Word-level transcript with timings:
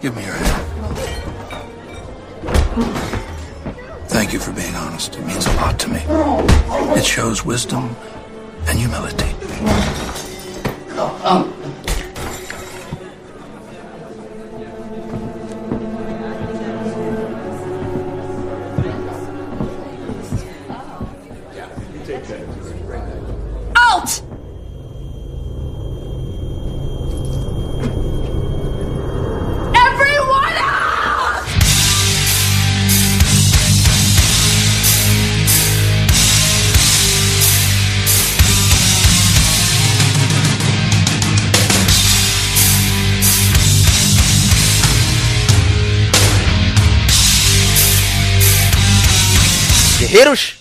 Give 0.00 0.16
me 0.16 0.24
your 0.24 0.32
hand. 0.32 0.96
Thank 4.08 4.32
you 4.32 4.38
for 4.38 4.52
being 4.52 4.74
honest. 4.74 5.14
It 5.14 5.26
means 5.26 5.44
a 5.46 5.52
lot 5.56 5.78
to 5.80 5.88
me. 5.88 6.00
It 6.98 7.04
shows 7.04 7.44
wisdom 7.44 7.94
and 8.66 8.78
humility. 8.78 9.34
Um, 11.22 11.52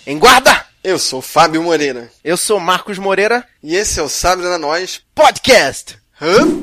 em 0.09 0.17
guarda! 0.17 0.65
Eu 0.83 0.97
sou 0.97 1.21
Fábio 1.21 1.61
Moreira 1.61 2.09
Eu 2.23 2.35
sou 2.35 2.59
Marcos 2.59 2.97
Moreira, 2.97 3.45
e 3.61 3.75
esse 3.75 3.99
é 3.99 4.03
o 4.03 4.09
Sabre 4.09 4.47
na 4.47 4.57
Nós. 4.57 5.01
podcast! 5.13 5.99
Hã? 6.19 6.59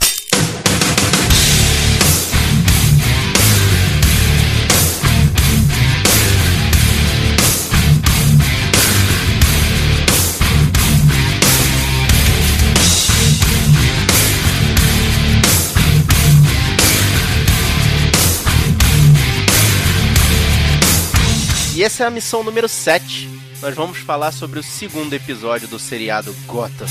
E 21.76 21.84
essa 21.84 22.04
é 22.04 22.06
a 22.06 22.10
missão 22.10 22.42
número 22.42 22.68
7. 22.68 23.35
Nós 23.66 23.74
vamos 23.74 23.98
falar 23.98 24.30
sobre 24.30 24.60
o 24.60 24.62
segundo 24.62 25.12
episódio 25.12 25.66
do 25.66 25.76
seriado 25.76 26.32
Gotham. 26.46 26.86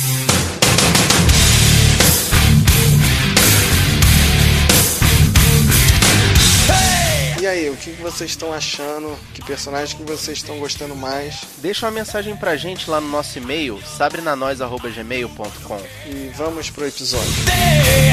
E 7.40 7.48
aí, 7.48 7.70
o 7.70 7.78
que 7.78 7.92
vocês 7.92 8.32
estão 8.32 8.52
achando? 8.52 9.18
Que 9.34 9.42
personagem 9.42 9.96
que 9.96 10.04
vocês 10.04 10.40
estão 10.40 10.60
gostando 10.60 10.98
mais? 10.98 11.46
Deixa 11.60 11.86
uma 11.86 11.94
mensagem 11.94 12.36
pra 12.36 12.58
gente 12.58 12.90
lá 12.90 13.00
no 13.00 13.08
nosso 13.08 13.38
e-mail, 13.38 13.82
sabrenanois.gmail.com. 13.82 15.82
E 16.08 16.30
vamos 16.36 16.70
pro 16.70 16.86
episódio. 16.86 17.32
Hey, 17.48 18.06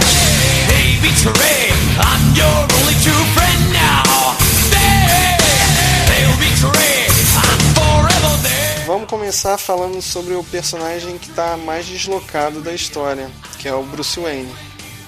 Vamos 8.92 9.08
começar 9.08 9.56
falando 9.56 10.02
sobre 10.02 10.34
o 10.34 10.44
personagem 10.44 11.16
que 11.16 11.30
tá 11.30 11.56
mais 11.56 11.86
deslocado 11.86 12.60
da 12.60 12.74
história, 12.74 13.30
que 13.58 13.66
é 13.66 13.74
o 13.74 13.82
Bruce 13.82 14.20
Wayne. 14.20 14.54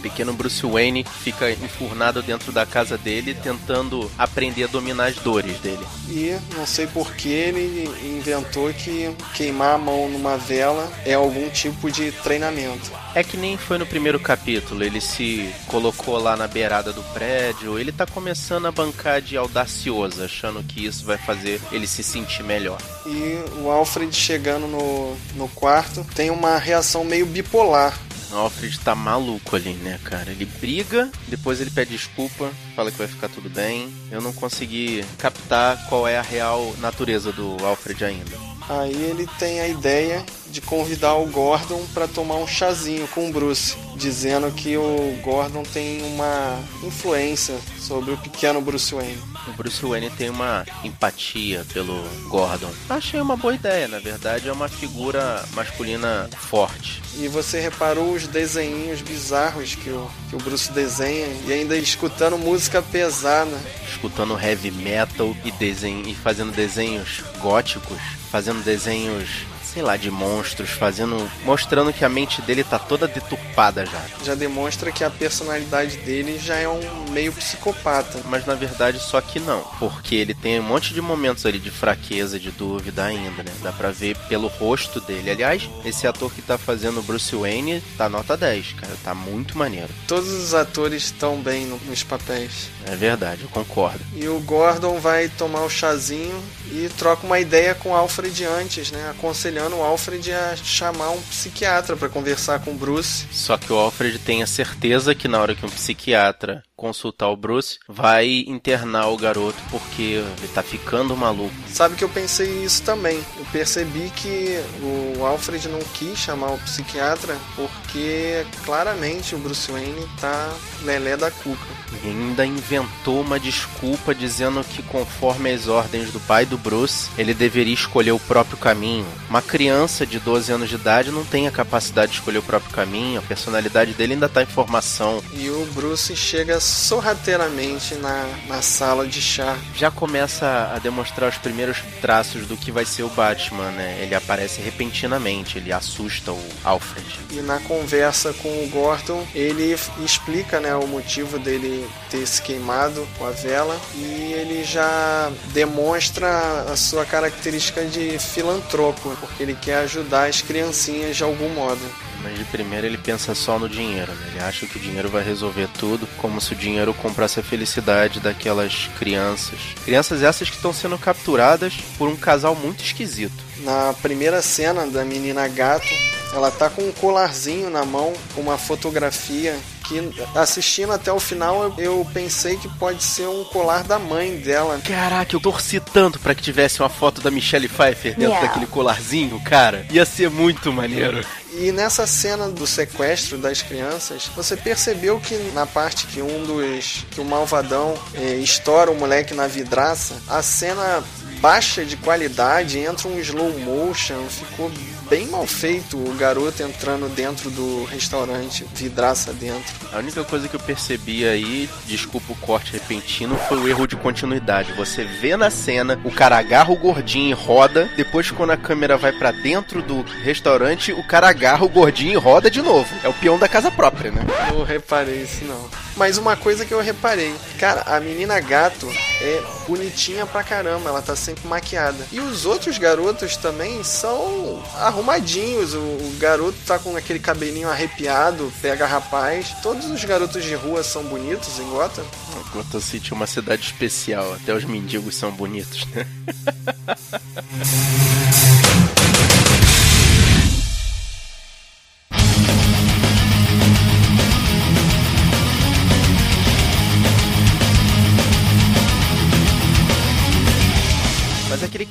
Pequeno 0.05 0.34
Bruce 0.34 0.66
Wayne 0.66 1.02
fica 1.02 1.50
enfurnado 1.50 2.22
dentro 2.22 2.52
da 2.52 2.66
casa 2.66 2.98
dele, 2.98 3.33
tentando 3.33 4.10
aprender 4.19 4.64
a 4.64 4.66
dominar 4.66 5.06
as 5.06 5.16
dores 5.16 5.58
dele. 5.60 5.83
E 6.10 6.36
não 6.55 6.66
sei 6.66 6.86
por 6.86 7.14
que 7.14 7.30
ele 7.30 7.88
inventou 8.05 8.70
que 8.75 9.10
queimar 9.32 9.76
a 9.76 9.78
mão 9.78 10.06
numa 10.10 10.37
vela 10.37 10.92
é 11.06 11.15
algum 11.15 11.48
tipo 11.48 11.91
de 11.91 12.12
treinamento. 12.12 12.92
É 13.15 13.25
que 13.25 13.38
nem 13.38 13.56
foi 13.56 13.78
no 13.78 13.87
primeiro 13.87 14.20
capítulo, 14.20 14.84
ele 14.84 15.00
se 15.00 15.48
colocou 15.69 16.19
lá 16.19 16.36
na 16.36 16.47
beirada 16.47 16.92
do 16.92 17.03
prédio, 17.15 17.78
ele 17.78 17.91
tá 17.91 18.04
começando 18.04 18.66
a 18.66 18.72
bancar 18.72 19.22
de 19.22 19.38
audacioso, 19.38 20.22
achando 20.22 20.62
que 20.62 20.84
isso 20.84 21.06
vai 21.06 21.16
fazer 21.16 21.62
ele 21.72 21.86
se 21.86 22.03
sentir 22.03 22.42
melhor. 22.42 22.78
E 23.06 23.38
o 23.62 23.71
Alfred 23.71 24.15
chegando 24.15 24.66
no, 24.66 25.16
no 25.34 25.48
quarto 25.48 26.04
tem 26.15 26.28
uma 26.28 26.59
reação 26.59 27.04
meio 27.04 27.25
bipolar. 27.25 27.98
Alfred 28.34 28.78
tá 28.81 28.95
maluco 28.95 29.56
ali, 29.56 29.75
né, 29.75 29.99
cara? 30.05 30.31
Ele 30.31 30.45
briga, 30.45 31.11
depois 31.28 31.61
ele 31.61 31.71
pede 31.71 31.93
desculpa, 31.93 32.50
fala 32.75 32.91
que 32.91 32.99
vai 32.99 33.06
ficar 33.06 33.28
tudo 33.28 33.49
bem. 33.49 33.93
Eu 34.11 34.21
não 34.21 34.33
consegui 34.33 35.05
captar 35.19 35.87
qual 35.89 36.06
é 36.06 36.19
a 36.19 36.22
real 36.22 36.75
natureza 36.78 37.33
do 37.33 37.56
Alfred 37.65 38.05
ainda. 38.05 38.55
Aí 38.69 38.95
ele 38.95 39.28
tem 39.39 39.61
a 39.61 39.69
ideia 39.69 40.25
de 40.47 40.61
convidar 40.61 41.15
o 41.15 41.27
Gordon 41.27 41.84
para 41.93 42.09
tomar 42.09 42.37
um 42.37 42.47
chazinho 42.47 43.06
com 43.09 43.28
o 43.28 43.33
Bruce, 43.33 43.77
dizendo 43.97 44.51
que 44.53 44.77
o 44.77 45.19
Gordon 45.22 45.62
tem 45.62 46.03
uma 46.03 46.59
influência 46.83 47.59
sobre 47.78 48.12
o 48.12 48.16
pequeno 48.16 48.61
Bruce 48.61 48.95
Wayne. 48.95 49.21
O 49.47 49.53
Bruce 49.53 49.84
Wayne 49.84 50.10
tem 50.10 50.31
uma 50.31 50.65
empatia 50.82 51.65
pelo 51.72 52.03
Gordon. 52.28 52.71
Achei 52.88 53.21
uma 53.21 53.37
boa 53.37 53.55
ideia, 53.55 53.87
na 53.87 53.99
verdade 53.99 54.49
é 54.49 54.53
uma 54.53 54.69
figura 54.69 55.44
masculina 55.53 56.28
forte. 56.37 57.03
E 57.16 57.28
você 57.28 57.60
reparou 57.60 58.12
os 58.12 58.27
desenhinhos 58.27 59.00
bizarros 59.03 59.75
que 59.75 59.91
o, 59.91 60.10
que 60.31 60.37
o 60.37 60.38
Bruce 60.38 60.72
desenha 60.72 61.27
e 61.47 61.53
ainda 61.53 61.77
escutando 61.77 62.38
música 62.38 62.83
pesada. 62.83 63.56
Escutando 63.88 64.38
heavy 64.38 64.71
metal 64.71 65.37
e, 65.44 65.50
desenho, 65.53 66.09
e 66.09 66.15
fazendo 66.15 66.53
desenhos 66.53 67.22
góticos, 67.41 67.99
fazendo 68.31 68.65
desenhos, 68.65 69.28
sei 69.74 69.82
lá, 69.82 69.96
de 69.96 70.10
monstros, 70.10 70.70
fazendo. 70.70 71.28
mostrando 71.44 71.92
que 71.92 72.04
a 72.04 72.08
mente 72.08 72.40
dele 72.42 72.62
tá 72.64 72.78
toda 72.78 73.06
deturpada 73.08 73.84
já. 73.84 74.00
Já 74.24 74.34
demonstra 74.34 74.92
que 74.92 75.02
a 75.04 75.10
personalidade 75.10 75.96
dele 75.98 76.38
já 76.38 76.54
é 76.56 76.68
um 76.68 76.80
meio 77.10 77.32
psicopata. 77.32 78.20
Mas 78.26 78.46
na 78.46 78.54
verdade 78.54 78.98
só 79.00 79.20
que 79.20 79.38
não, 79.40 79.60
porque 79.78 80.14
ele 80.14 80.32
tem 80.34 80.60
um 80.60 80.62
monte 80.62 80.94
de 80.94 81.00
momentos 81.00 81.44
ali 81.44 81.58
de 81.58 81.70
fraqueza, 81.70 82.38
de 82.38 82.50
dúvida 82.50 83.04
ainda, 83.04 83.42
né? 83.42 83.52
Dá 83.62 83.72
pra 83.72 83.90
ver 83.90 84.16
pelo 84.28 84.46
rosto 84.48 85.00
dele. 85.00 85.30
Aliás, 85.30 85.68
esse 85.84 86.06
ator 86.06 86.32
que 86.32 86.41
tá 86.42 86.56
fazendo 86.56 87.00
o 87.00 87.02
Bruce 87.02 87.34
Wayne 87.34 87.82
tá 87.98 88.08
nota 88.08 88.36
10, 88.36 88.72
cara, 88.74 88.92
tá 89.02 89.14
muito 89.14 89.58
maneiro. 89.58 89.88
Todos 90.06 90.30
os 90.30 90.54
atores 90.54 91.04
estão 91.04 91.36
bem 91.41 91.66
no- 91.66 91.80
nos 91.86 92.02
papéis. 92.02 92.68
É 92.86 92.94
verdade, 92.94 93.42
eu 93.42 93.48
concordo. 93.48 94.00
E 94.14 94.28
o 94.28 94.38
Gordon 94.41 94.98
vai 95.00 95.28
tomar 95.28 95.62
o 95.64 95.70
chazinho 95.70 96.41
e 96.70 96.88
troca 96.98 97.26
uma 97.26 97.41
ideia 97.41 97.74
com 97.74 97.91
o 97.91 97.94
Alfred 97.96 98.44
antes, 98.44 98.91
né? 98.91 99.08
Aconselhando 99.10 99.63
o 99.72 99.82
Alfred 99.82 100.32
a 100.32 100.56
chamar 100.56 101.10
um 101.10 101.20
psiquiatra 101.22 101.97
para 101.97 102.08
conversar 102.08 102.60
com 102.60 102.72
o 102.72 102.75
Bruce. 102.75 103.26
Só 103.30 103.56
que 103.56 103.72
o 103.72 103.76
Alfred 103.76 104.19
tem 104.19 104.42
a 104.42 104.47
certeza 104.47 105.14
que 105.14 105.28
na 105.28 105.41
hora 105.41 105.54
que 105.54 105.64
um 105.64 105.70
psiquiatra 105.70 106.62
consultar 106.76 107.28
o 107.28 107.36
Bruce, 107.36 107.78
vai 107.88 108.44
internar 108.46 109.08
o 109.08 109.16
garoto 109.16 109.58
porque 109.70 110.22
ele 110.38 110.48
tá 110.54 110.62
ficando 110.62 111.16
maluco. 111.16 111.54
Sabe 111.68 111.94
que 111.96 112.04
eu 112.04 112.08
pensei 112.08 112.64
isso 112.64 112.82
também. 112.82 113.22
Eu 113.38 113.44
percebi 113.52 114.10
que 114.16 114.60
o 114.82 115.24
Alfred 115.24 115.68
não 115.68 115.80
quis 115.94 116.18
chamar 116.18 116.52
o 116.52 116.58
psiquiatra 116.58 117.36
porque 117.54 118.44
claramente 118.64 119.34
o 119.34 119.38
Bruce 119.38 119.70
Wayne 119.70 120.06
tá 120.20 120.52
lelé 120.82 121.16
da 121.16 121.30
cuca. 121.30 121.64
E 122.02 122.08
ainda 122.08 122.44
inventou 122.44 123.20
uma 123.20 123.38
desculpa 123.38 124.14
dizendo 124.14 124.62
que, 124.64 124.82
conforme 124.82 125.52
as 125.52 125.68
ordens 125.68 126.10
do 126.10 126.20
pai 126.20 126.44
do 126.44 126.58
Bruce, 126.58 127.08
ele 127.16 127.32
deveria 127.32 127.74
escolher 127.74 128.12
o 128.12 128.18
próprio 128.18 128.56
caminho. 128.56 129.06
Uma 129.28 129.41
criança 129.41 130.04
de 130.06 130.18
12 130.18 130.52
anos 130.52 130.68
de 130.68 130.74
idade 130.74 131.10
não 131.10 131.24
tem 131.24 131.46
a 131.46 131.52
capacidade 131.52 132.12
de 132.12 132.18
escolher 132.18 132.38
o 132.38 132.42
próprio 132.42 132.72
caminho, 132.72 133.20
a 133.20 133.22
personalidade 133.22 133.92
dele 133.94 134.14
ainda 134.14 134.28
tá 134.28 134.42
em 134.42 134.46
formação. 134.46 135.22
E 135.34 135.48
o 135.48 135.64
Bruce 135.72 136.14
chega 136.16 136.60
sorrateiramente 136.74 137.94
na, 137.94 138.28
na 138.48 138.60
sala 138.60 139.06
de 139.06 139.22
chá. 139.22 139.56
Já 139.74 139.91
começa 139.91 140.72
a 140.74 140.78
demonstrar 140.78 141.30
os 141.30 141.38
primeiros 141.38 141.78
traços 142.00 142.47
do 142.47 142.56
que 142.56 142.72
vai 142.72 142.84
ser 142.84 143.04
o 143.04 143.09
Batman, 143.09 143.71
né? 143.71 144.00
Ele 144.03 144.15
aparece 144.15 144.60
repentinamente, 144.60 145.59
ele 145.59 145.72
assusta 145.72 146.32
o 146.32 146.44
Alfred. 146.65 147.21
E 147.30 147.41
na 147.41 147.60
conversa 147.60 148.32
com 148.34 148.48
o 148.48 148.68
Gordon, 148.68 149.24
ele 149.34 149.76
explica 150.04 150.59
né, 150.60 150.74
o 150.74 150.86
motivo 150.86 151.38
dele 151.38 151.88
ter 152.10 152.26
se 152.26 152.42
queimado 152.42 153.06
com 153.16 153.27
a 153.27 153.30
vela 153.30 153.78
e 153.94 154.32
ele 154.32 154.65
já 154.65 155.30
demonstra 155.53 156.28
a 156.72 156.77
sua 156.77 157.04
característica 157.04 157.84
de 157.84 158.18
filantropo, 158.18 159.16
porque 159.20 159.42
ele 159.42 159.54
quer 159.54 159.77
ajudar 159.78 160.28
as 160.28 160.42
criancinhas 160.42 161.16
de 161.16 161.22
algum 161.22 161.48
modo. 161.50 161.80
Mas 162.24 162.38
de 162.38 162.44
primeiro 162.47 162.86
ele 162.86 162.97
pensa 162.97 163.34
só 163.34 163.59
no 163.59 163.68
dinheiro, 163.68 164.10
né? 164.12 164.28
Ele 164.30 164.41
acha 164.41 164.66
que 164.66 164.78
o 164.78 164.80
dinheiro 164.80 165.10
vai 165.10 165.22
resolver 165.22 165.68
tudo, 165.78 166.09
como 166.16 166.41
se 166.41 166.54
o 166.54 166.56
dinheiro 166.56 166.94
comprasse 166.94 167.38
a 167.38 167.42
felicidade 167.42 168.18
daquelas 168.18 168.88
crianças. 168.98 169.59
Crianças 169.84 170.22
essas 170.22 170.48
que 170.48 170.56
estão 170.56 170.72
sendo 170.72 170.97
capturadas 170.98 171.74
por 171.98 172.09
um 172.09 172.16
casal 172.16 172.56
muito 172.56 172.82
esquisito. 172.82 173.44
Na 173.59 173.94
primeira 174.00 174.41
cena 174.41 174.86
da 174.86 175.04
menina 175.04 175.47
gato, 175.48 175.86
ela 176.32 176.50
tá 176.50 176.68
com 176.71 176.82
um 176.82 176.92
colarzinho 176.92 177.68
na 177.71 177.84
mão, 177.84 178.12
com 178.34 178.41
uma 178.41 178.59
fotografia 178.59 179.56
que 179.86 180.00
assistindo 180.34 180.92
até 180.92 181.12
o 181.12 181.20
final 181.20 181.74
eu, 181.78 182.06
pensei 182.12 182.56
que 182.56 182.68
pode 182.78 183.03
ser 183.03 183.27
um 183.28 183.44
colar 183.44 183.84
da 183.84 183.98
mãe 183.98 184.36
dela. 184.38 184.80
Caraca, 184.82 185.36
eu 185.36 185.41
torci 185.41 185.78
tanto 185.78 186.18
pra 186.18 186.34
que 186.34 186.42
tivesse 186.42 186.80
uma 186.80 186.88
foto 186.88 187.20
da 187.20 187.30
Michelle 187.30 187.68
Pfeiffer 187.68 188.12
dentro 188.15 188.24
Yeah. 188.24 188.47
daquele 188.47 188.66
colarzinho, 188.66 189.38
cara. 189.41 189.86
Ia 189.91 190.06
ser 190.06 190.30
muito 190.30 190.72
maneiro. 190.72 191.24
E 191.56 191.71
nessa 191.71 192.06
cena 192.06 192.48
do 192.48 192.66
sequestro 192.66 193.39
das 193.39 193.62
crianças, 193.62 194.28
você 194.34 194.56
percebeu 194.56 195.21
que 195.21 195.36
na 195.53 195.66
parte 195.66 196.06
que 196.06 196.21
um 196.21 196.45
dos. 196.45 197.06
que 197.10 197.21
o 197.21 197.24
malvadão 197.24 197.95
eh, 198.15 198.36
estoura 198.36 198.91
o 198.91 198.95
moleque 198.95 199.34
na 199.34 199.47
vidraça, 199.47 200.21
a 200.28 200.42
cena 200.42 201.03
baixa 201.44 201.84
de 201.84 201.94
qualidade, 201.98 202.78
entra 202.78 203.06
um 203.06 203.18
slow 203.18 203.52
motion, 203.58 204.24
ficou 204.30 204.72
bem 205.10 205.26
mal 205.26 205.46
feito 205.46 205.98
o 205.98 206.14
garoto 206.14 206.62
entrando 206.62 207.06
dentro 207.14 207.50
do 207.50 207.84
restaurante, 207.84 208.64
vidraça 208.74 209.30
dentro. 209.30 209.74
A 209.92 209.98
única 209.98 210.24
coisa 210.24 210.48
que 210.48 210.56
eu 210.56 210.60
percebi 210.60 211.28
aí, 211.28 211.68
desculpa 211.84 212.32
o 212.32 212.36
corte 212.36 212.72
repentino, 212.72 213.36
foi 213.46 213.58
o 213.58 213.68
erro 213.68 213.86
de 213.86 213.94
continuidade. 213.94 214.72
Você 214.72 215.04
vê 215.04 215.36
na 215.36 215.50
cena, 215.50 216.00
o 216.02 216.10
cara 216.10 216.38
agarra 216.38 216.72
o 216.72 216.78
gordinho 216.78 217.28
e 217.28 217.34
roda, 217.34 217.91
depois 217.94 218.30
quando 218.30 218.52
a 218.52 218.56
câmera 218.56 218.96
vai 218.96 219.12
pra 219.12 219.30
dentro 219.30 219.82
do 219.82 220.00
restaurante, 220.00 220.92
o 220.92 221.06
cara 221.06 221.28
agarra 221.28 221.66
o 221.66 221.68
gordinho 221.68 222.14
e 222.14 222.16
roda 222.16 222.50
de 222.50 222.62
novo. 222.62 222.88
É 223.04 223.08
o 223.10 223.12
peão 223.12 223.38
da 223.38 223.50
casa 223.50 223.70
própria, 223.70 224.10
né? 224.10 224.22
Eu 224.50 224.64
reparei 224.64 225.24
isso 225.24 225.44
não. 225.44 225.84
Mas 225.96 226.18
uma 226.18 226.36
coisa 226.36 226.64
que 226.64 226.72
eu 226.72 226.80
reparei, 226.80 227.34
cara, 227.58 227.82
a 227.82 228.00
menina 228.00 228.38
gato 228.41 228.88
é 229.20 229.42
bonitinha 229.66 230.26
pra 230.26 230.42
caramba, 230.42 230.91
ela 230.91 231.00
tá 231.00 231.14
sempre 231.14 231.46
maquiada. 231.46 232.06
E 232.10 232.20
os 232.20 232.44
outros 232.44 232.78
garotos 232.78 233.36
também 233.36 233.82
são 233.84 234.62
arrumadinhos. 234.76 235.74
O, 235.74 235.78
o 235.78 236.16
garoto 236.18 236.58
tá 236.66 236.78
com 236.78 236.96
aquele 236.96 237.18
cabelinho 237.18 237.68
arrepiado, 237.68 238.52
pega 238.60 238.86
rapaz. 238.86 239.54
Todos 239.62 239.86
os 239.86 240.04
garotos 240.04 240.42
de 240.42 240.54
rua 240.54 240.82
são 240.82 241.04
bonitos 241.04 241.58
em 241.58 241.68
Gotham. 241.70 242.04
Gotham 242.52 242.80
City 242.80 243.12
é 243.12 243.16
uma 243.16 243.26
cidade 243.26 243.62
especial, 243.62 244.34
até 244.34 244.54
os 244.54 244.64
mendigos 244.64 245.16
são 245.16 245.30
bonitos, 245.32 245.86
né? 245.86 246.06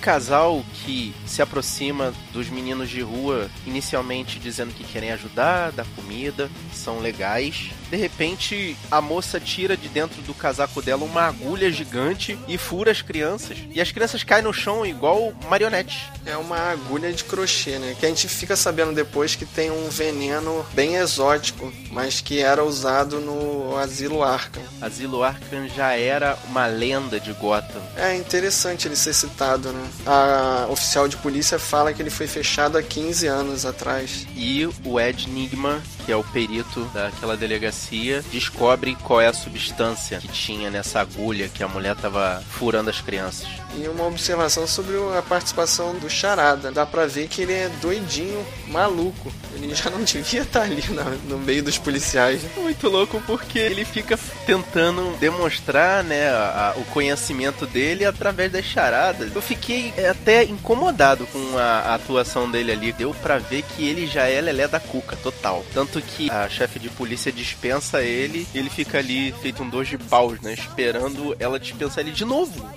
casal 0.03 0.65
que 0.73 1.15
se 1.25 1.41
aproxima 1.41 2.13
dos 2.33 2.49
meninos 2.49 2.89
de 2.89 3.01
rua, 3.01 3.49
inicialmente 3.65 4.37
dizendo 4.37 4.73
que 4.73 4.83
querem 4.83 5.13
ajudar, 5.13 5.71
dar 5.71 5.85
comida, 5.95 6.51
são 6.73 6.99
legais. 6.99 7.71
De 7.89 7.95
repente, 7.95 8.75
a 8.91 8.99
moça 8.99 9.39
tira 9.39 9.77
de 9.77 9.87
dentro 9.87 10.21
do 10.23 10.33
casaco 10.33 10.81
dela 10.81 11.05
uma 11.05 11.21
agulha 11.21 11.71
gigante 11.71 12.37
e 12.49 12.57
fura 12.57 12.91
as 12.91 13.01
crianças. 13.01 13.57
E 13.71 13.79
as 13.79 13.91
crianças 13.91 14.23
caem 14.23 14.43
no 14.43 14.51
chão 14.51 14.85
igual 14.85 15.33
marionetes. 15.47 16.01
É 16.25 16.35
uma 16.35 16.57
agulha 16.57 17.13
de 17.13 17.23
crochê, 17.23 17.79
né? 17.79 17.95
Que 17.97 18.05
a 18.05 18.09
gente 18.09 18.27
fica 18.27 18.57
sabendo 18.57 18.93
depois 18.93 19.35
que 19.35 19.45
tem 19.45 19.71
um 19.71 19.87
veneno 19.89 20.65
bem 20.73 20.95
exótico, 20.95 21.71
mas 21.91 22.19
que 22.19 22.39
era 22.39 22.63
usado 22.63 23.21
no 23.21 23.77
Asilo 23.77 24.21
Arkham. 24.21 24.63
Asilo 24.81 25.23
Arkham 25.23 25.69
já 25.69 25.93
era 25.93 26.37
uma 26.49 26.65
lenda 26.65 27.19
de 27.21 27.31
Gotham. 27.33 27.81
É 27.95 28.15
interessante 28.17 28.87
ele 28.87 28.95
ser 28.97 29.13
citado, 29.13 29.71
né? 29.71 29.92
A 30.05 30.67
oficial 30.69 31.07
de 31.07 31.15
polícia 31.17 31.57
fala 31.57 31.93
que 31.93 32.01
ele 32.01 32.09
foi 32.09 32.27
fechado 32.27 32.77
há 32.77 32.83
15 32.83 33.27
anos 33.27 33.65
atrás. 33.65 34.27
E 34.35 34.65
o 34.83 34.99
Ed 34.99 35.29
Nigma, 35.29 35.81
que 36.05 36.11
é 36.11 36.15
o 36.15 36.23
perito 36.23 36.81
daquela 36.93 37.35
delegacia, 37.37 38.23
descobre 38.31 38.95
qual 39.03 39.21
é 39.21 39.27
a 39.27 39.33
substância 39.33 40.19
que 40.19 40.27
tinha 40.27 40.69
nessa 40.69 40.99
agulha 41.01 41.49
que 41.49 41.63
a 41.63 41.67
mulher 41.67 41.95
tava 41.95 42.43
furando 42.49 42.89
as 42.89 42.99
crianças. 43.01 43.47
E 43.75 43.87
uma 43.87 44.05
observação 44.05 44.67
sobre 44.67 44.95
a 45.17 45.21
participação 45.21 45.95
do 45.95 46.07
Charada. 46.09 46.71
Dá 46.71 46.85
pra 46.85 47.07
ver 47.07 47.27
que 47.27 47.41
ele 47.41 47.53
é 47.53 47.69
doidinho, 47.81 48.45
maluco. 48.67 49.31
Ele 49.55 49.73
já 49.73 49.89
não 49.89 50.01
devia 50.05 50.41
estar 50.41 50.61
ali 50.61 50.83
no 51.27 51.39
meio 51.39 51.63
dos 51.63 51.77
policiais. 51.79 52.43
né? 52.43 52.49
Muito 52.57 52.87
louco 52.87 53.21
porque 53.25 53.57
ele 53.57 53.83
fica 53.83 54.17
tentando 54.45 55.17
demonstrar, 55.19 56.03
né, 56.03 56.29
a- 56.29 56.73
a- 56.75 56.79
o 56.79 56.85
conhecimento 56.85 57.65
dele 57.65 58.05
através 58.05 58.51
das 58.51 58.65
charadas. 58.65 59.33
Eu 59.33 59.41
fiquei 59.41 59.91
é, 59.97 60.09
até 60.09 60.43
incomodado 60.43 61.25
com 61.27 61.57
a, 61.57 61.61
a 61.63 61.95
atuação 61.95 62.49
dele 62.49 62.71
ali. 62.71 62.91
Deu 62.91 63.13
pra 63.23 63.39
ver 63.39 63.63
que 63.63 63.87
ele 63.87 64.05
já 64.05 64.27
é 64.27 64.39
lelé 64.39 64.67
da 64.67 64.79
cuca, 64.79 65.15
total. 65.15 65.65
Tanto 65.73 65.92
que 66.01 66.29
a 66.29 66.47
chefe 66.49 66.79
de 66.79 66.89
polícia 66.89 67.31
dispensa 67.31 68.01
ele 68.01 68.47
e 68.53 68.57
ele 68.57 68.69
fica 68.69 68.97
ali 68.97 69.33
feito 69.41 69.63
um 69.63 69.69
dois 69.69 69.87
de 69.87 69.97
paus, 69.97 70.39
né, 70.41 70.53
esperando 70.53 71.35
ela 71.39 71.59
dispensar 71.59 72.03
ele 72.03 72.11
de 72.11 72.25
novo. 72.25 72.69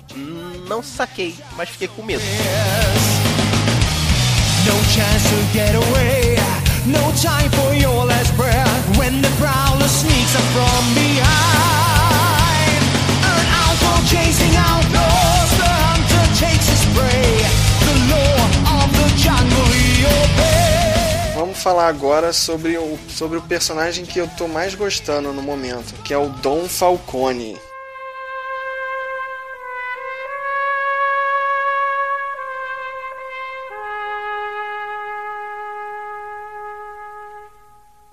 Não 0.67 0.83
saquei, 0.83 1.35
mas 1.55 1.69
fiquei 1.69 1.87
com 1.87 2.03
medo. 2.03 2.23
No 4.65 4.83
chance 4.91 5.29
to 5.29 5.53
get 5.53 5.75
away. 5.75 6.35
No 6.85 7.11
time 7.13 7.49
for 7.51 7.73
your 7.73 8.05
last 8.05 8.33
breath. 8.35 8.97
When 8.97 9.21
the 9.21 9.29
prowler 9.39 9.87
sneaks 9.87 10.35
up 10.35 10.43
from 10.53 10.93
behind. 10.93 12.83
An 13.23 13.45
outlaw 13.53 14.01
chasing 14.05 14.55
outlaws. 14.57 14.76
Falar 21.67 21.89
agora 21.89 22.31
sobre 22.31 22.77
o, 22.77 22.97
sobre 23.09 23.37
o 23.37 23.41
personagem 23.41 24.05
que 24.05 24.17
eu 24.17 24.25
tô 24.37 24.47
mais 24.47 24.73
gostando 24.73 25.33
no 25.33 25.41
momento, 25.41 26.01
que 26.01 26.13
é 26.13 26.17
o 26.17 26.29
Dom 26.29 26.65
Falcone. 26.65 27.57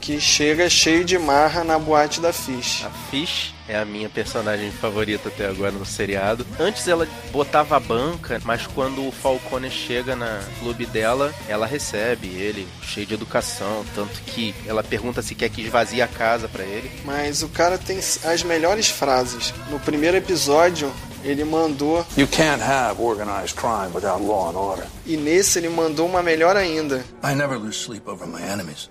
Que 0.05 0.21
chega 0.21 0.69
cheio 0.69 1.03
de 1.03 1.19
marra 1.19 1.65
na 1.65 1.79
boate 1.79 2.21
da 2.21 2.31
Fish. 2.31 2.85
A 2.85 2.91
Fish 3.11 3.55
é 3.67 3.75
a 3.79 3.87
minha 3.87 4.11
personagem 4.11 4.71
favorita 4.71 5.31
até 5.31 5.47
agora 5.47 5.71
no 5.71 5.87
seriado. 5.87 6.47
Antes 6.61 6.87
ela 6.87 7.09
botava 7.33 7.75
a 7.79 7.81
banca, 7.81 8.39
mas 8.45 8.67
quando 8.67 9.09
o 9.09 9.11
Falcone 9.11 9.71
chega 9.71 10.15
na 10.15 10.43
clube 10.61 10.85
dela, 10.85 11.33
ela 11.49 11.65
recebe 11.67 12.29
ele, 12.29 12.69
cheio 12.83 13.07
de 13.07 13.15
educação, 13.15 13.83
tanto 13.95 14.21
que 14.27 14.55
ela 14.67 14.83
pergunta 14.85 15.23
se 15.23 15.35
quer 15.35 15.49
que 15.49 15.63
esvazie 15.63 16.03
a 16.03 16.07
casa 16.07 16.49
pra 16.49 16.65
ele. 16.65 16.91
Mas 17.03 17.43
o 17.43 17.49
cara 17.49 17.79
tem 17.79 17.99
as 17.99 18.43
melhores 18.43 18.91
frases. 18.91 19.55
No 19.71 19.81
primeiro 19.81 20.19
episódio, 20.19 20.93
ele 21.23 21.45
mandou, 21.45 22.05
You 22.15 22.29
can't 22.29 22.63
have 22.63 23.01
organized 23.01 23.55
crime 23.57 23.91
without 23.95 24.23
law 24.23 24.51
and 24.51 24.59
order. 24.59 24.87
e 25.07 25.17
nesse 25.17 25.59
ele 25.61 25.71
mandou 25.71 26.07
uma 26.07 26.23
melhor 26.23 26.59
ainda. 26.59 27.03
I 27.25 27.35
never 27.35 27.57
lose 27.57 27.79
sleep 27.79 28.07
over 28.07 28.27
my 28.29 28.43
enemies. 28.43 28.91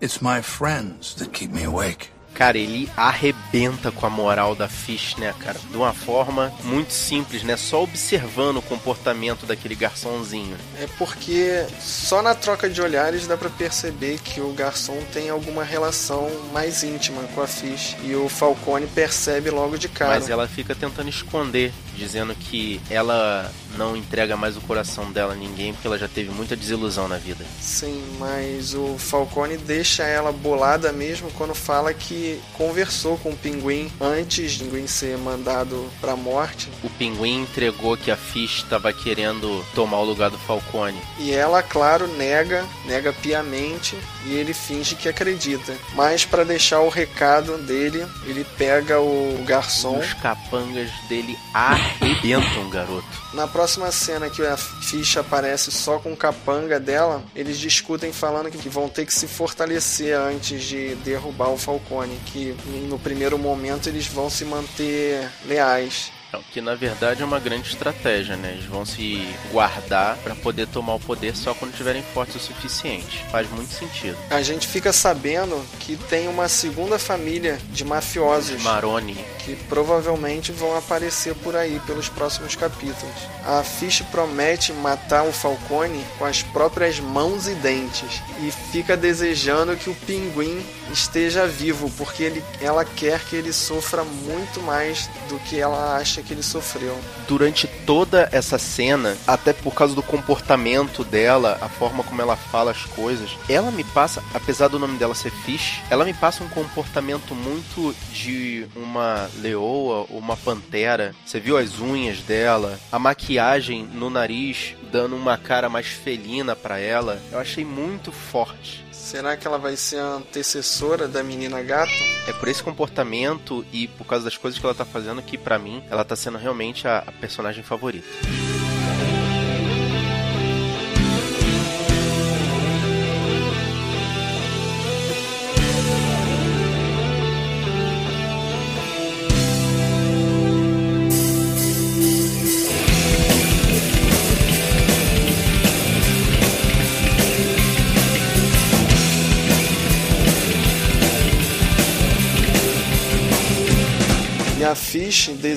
It's 0.00 0.20
my 0.20 0.42
friends 0.42 1.14
that 1.14 1.30
keep 1.30 1.52
me 1.52 1.64
awake. 1.64 2.10
Cara, 2.36 2.58
ele 2.58 2.86
arrebenta 2.94 3.90
com 3.90 4.04
a 4.04 4.10
moral 4.10 4.54
da 4.54 4.68
Fish, 4.68 5.16
né, 5.16 5.34
cara? 5.40 5.58
De 5.70 5.74
uma 5.74 5.94
forma 5.94 6.52
muito 6.64 6.92
simples, 6.92 7.42
né? 7.42 7.56
Só 7.56 7.82
observando 7.82 8.58
o 8.58 8.62
comportamento 8.62 9.46
daquele 9.46 9.74
garçomzinho. 9.74 10.54
É 10.78 10.86
porque 10.98 11.64
só 11.80 12.20
na 12.20 12.34
troca 12.34 12.68
de 12.68 12.82
olhares 12.82 13.26
dá 13.26 13.38
pra 13.38 13.48
perceber 13.48 14.18
que 14.20 14.38
o 14.38 14.52
garçom 14.52 15.00
tem 15.14 15.30
alguma 15.30 15.64
relação 15.64 16.30
mais 16.52 16.82
íntima 16.82 17.22
com 17.34 17.40
a 17.40 17.46
Fish. 17.46 17.96
E 18.04 18.14
o 18.14 18.28
Falcone 18.28 18.86
percebe 18.86 19.48
logo 19.48 19.78
de 19.78 19.88
cara. 19.88 20.16
Mas 20.16 20.28
ela 20.28 20.46
fica 20.46 20.74
tentando 20.74 21.08
esconder, 21.08 21.72
dizendo 21.96 22.34
que 22.34 22.80
ela 22.90 23.50
não 23.76 23.96
entrega 23.96 24.36
mais 24.36 24.56
o 24.56 24.60
coração 24.60 25.10
dela 25.12 25.32
a 25.32 25.36
ninguém 25.36 25.72
porque 25.72 25.86
ela 25.86 25.98
já 25.98 26.08
teve 26.08 26.30
muita 26.30 26.56
desilusão 26.56 27.08
na 27.08 27.18
vida. 27.18 27.44
Sim, 27.60 28.02
mas 28.18 28.74
o 28.74 28.96
Falcone 28.98 29.56
deixa 29.56 30.04
ela 30.04 30.32
bolada 30.32 30.92
mesmo 30.92 31.30
quando 31.32 31.54
fala 31.54 31.92
que 31.92 32.40
conversou 32.54 33.18
com 33.18 33.30
o 33.30 33.36
Pinguim 33.36 33.90
antes 34.00 34.52
de 34.52 34.64
Pinguim 34.64 34.86
ser 34.86 35.16
mandado 35.18 35.88
pra 36.00 36.16
morte. 36.16 36.68
O 36.82 36.90
pinguim 36.90 37.42
entregou 37.42 37.96
que 37.96 38.10
a 38.10 38.16
Fish 38.16 38.58
estava 38.58 38.92
querendo 38.92 39.64
tomar 39.74 39.98
o 39.98 40.04
lugar 40.04 40.30
do 40.30 40.38
Falcone. 40.38 41.00
E 41.18 41.32
ela, 41.32 41.62
claro, 41.62 42.06
nega, 42.08 42.64
nega 42.84 43.12
piamente 43.12 43.96
e 44.26 44.34
ele 44.34 44.52
finge 44.52 44.94
que 44.94 45.08
acredita. 45.08 45.76
Mas 45.94 46.24
para 46.24 46.44
deixar 46.44 46.80
o 46.80 46.88
recado 46.88 47.56
dele, 47.58 48.06
ele 48.26 48.44
pega 48.56 49.00
o 49.00 49.42
garçom. 49.46 49.98
Os 49.98 50.12
capangas 50.14 50.90
dele 51.08 51.38
arrebentam 51.86 52.70
garoto. 52.70 53.06
Na 53.32 53.46
próxima 53.46 53.90
cena 53.90 54.28
que 54.28 54.44
a 54.44 54.56
ficha 54.56 55.20
aparece 55.20 55.70
só 55.70 55.98
com 55.98 56.12
o 56.12 56.16
capanga 56.16 56.78
dela, 56.80 57.22
eles 57.34 57.58
discutem 57.58 58.12
falando 58.12 58.50
que 58.50 58.68
vão 58.68 58.88
ter 58.88 59.06
que 59.06 59.14
se 59.14 59.26
fortalecer 59.26 60.16
antes 60.18 60.62
de 60.62 60.94
derrubar 60.96 61.50
o 61.50 61.58
Falcone, 61.58 62.18
que 62.26 62.56
no 62.88 62.98
primeiro 62.98 63.38
momento 63.38 63.88
eles 63.88 64.06
vão 64.06 64.28
se 64.30 64.44
manter 64.44 65.28
leais. 65.46 66.12
É, 66.32 66.36
o 66.36 66.42
que 66.42 66.60
na 66.60 66.74
verdade 66.74 67.22
é 67.22 67.24
uma 67.24 67.38
grande 67.38 67.68
estratégia, 67.68 68.36
né? 68.36 68.52
Eles 68.52 68.64
vão 68.64 68.84
se 68.84 69.26
guardar 69.50 70.16
para 70.18 70.34
poder 70.34 70.66
tomar 70.68 70.94
o 70.94 71.00
poder 71.00 71.36
só 71.36 71.54
quando 71.54 71.76
tiverem 71.76 72.02
fortes 72.02 72.36
o 72.36 72.38
suficiente. 72.38 73.24
Faz 73.30 73.48
muito 73.50 73.72
sentido. 73.72 74.16
A 74.30 74.42
gente 74.42 74.66
fica 74.66 74.92
sabendo 74.92 75.64
que 75.80 75.96
tem 75.96 76.28
uma 76.28 76.48
segunda 76.48 76.98
família 76.98 77.58
de 77.70 77.84
mafiosos 77.84 78.62
Maroni. 78.62 79.16
que 79.38 79.54
provavelmente 79.68 80.52
vão 80.52 80.76
aparecer 80.76 81.34
por 81.36 81.54
aí 81.54 81.80
pelos 81.86 82.08
próximos 82.08 82.56
capítulos. 82.56 83.14
A 83.44 83.62
Fish 83.62 84.02
promete 84.10 84.72
matar 84.72 85.22
o 85.22 85.32
Falcone 85.32 86.04
com 86.18 86.24
as 86.24 86.42
próprias 86.42 86.98
mãos 86.98 87.46
e 87.46 87.54
dentes 87.54 88.20
e 88.40 88.50
fica 88.72 88.96
desejando 88.96 89.76
que 89.76 89.88
o 89.88 89.94
pinguim 89.94 90.64
esteja 90.92 91.46
vivo, 91.46 91.90
porque 91.96 92.22
ele, 92.22 92.44
ela 92.60 92.84
quer 92.84 93.20
que 93.24 93.36
ele 93.36 93.52
sofra 93.52 94.04
muito 94.04 94.60
mais 94.62 95.08
do 95.28 95.38
que 95.40 95.58
ela 95.58 95.96
acha 95.96 96.15
que 96.22 96.32
ele 96.32 96.42
sofreu. 96.42 96.98
Durante 97.28 97.66
toda 97.86 98.28
essa 98.32 98.58
cena, 98.58 99.16
até 99.26 99.52
por 99.52 99.74
causa 99.74 99.94
do 99.94 100.02
comportamento 100.02 101.04
dela, 101.04 101.58
a 101.60 101.68
forma 101.68 102.02
como 102.02 102.22
ela 102.22 102.36
fala 102.36 102.70
as 102.70 102.84
coisas, 102.84 103.30
ela 103.48 103.70
me 103.70 103.84
passa, 103.84 104.22
apesar 104.34 104.68
do 104.68 104.78
nome 104.78 104.98
dela 104.98 105.14
ser 105.14 105.30
Fish, 105.30 105.80
ela 105.90 106.04
me 106.04 106.14
passa 106.14 106.42
um 106.42 106.48
comportamento 106.48 107.34
muito 107.34 107.94
de 108.12 108.66
uma 108.74 109.28
leoa 109.38 110.06
ou 110.08 110.18
uma 110.18 110.36
pantera. 110.36 111.14
Você 111.24 111.40
viu 111.40 111.56
as 111.56 111.80
unhas 111.80 112.20
dela, 112.20 112.78
a 112.90 112.98
maquiagem 112.98 113.84
no 113.84 114.10
nariz 114.10 114.74
dando 114.90 115.16
uma 115.16 115.36
cara 115.36 115.68
mais 115.68 115.86
felina 115.86 116.56
pra 116.56 116.78
ela. 116.78 117.20
Eu 117.30 117.38
achei 117.38 117.64
muito 117.64 118.12
forte. 118.12 118.85
Será 119.06 119.36
que 119.36 119.46
ela 119.46 119.56
vai 119.56 119.76
ser 119.76 120.00
a 120.00 120.14
antecessora 120.14 121.06
da 121.06 121.22
menina 121.22 121.62
gato? 121.62 121.92
É 122.26 122.32
por 122.32 122.48
esse 122.48 122.60
comportamento 122.60 123.64
e 123.72 123.86
por 123.86 124.04
causa 124.04 124.24
das 124.24 124.36
coisas 124.36 124.58
que 124.58 124.66
ela 124.66 124.74
tá 124.74 124.84
fazendo 124.84 125.22
que, 125.22 125.38
pra 125.38 125.60
mim, 125.60 125.80
ela 125.88 126.04
tá 126.04 126.16
sendo 126.16 126.36
realmente 126.36 126.88
a, 126.88 127.04
a 127.06 127.12
personagem 127.12 127.62
favorita. 127.62 128.04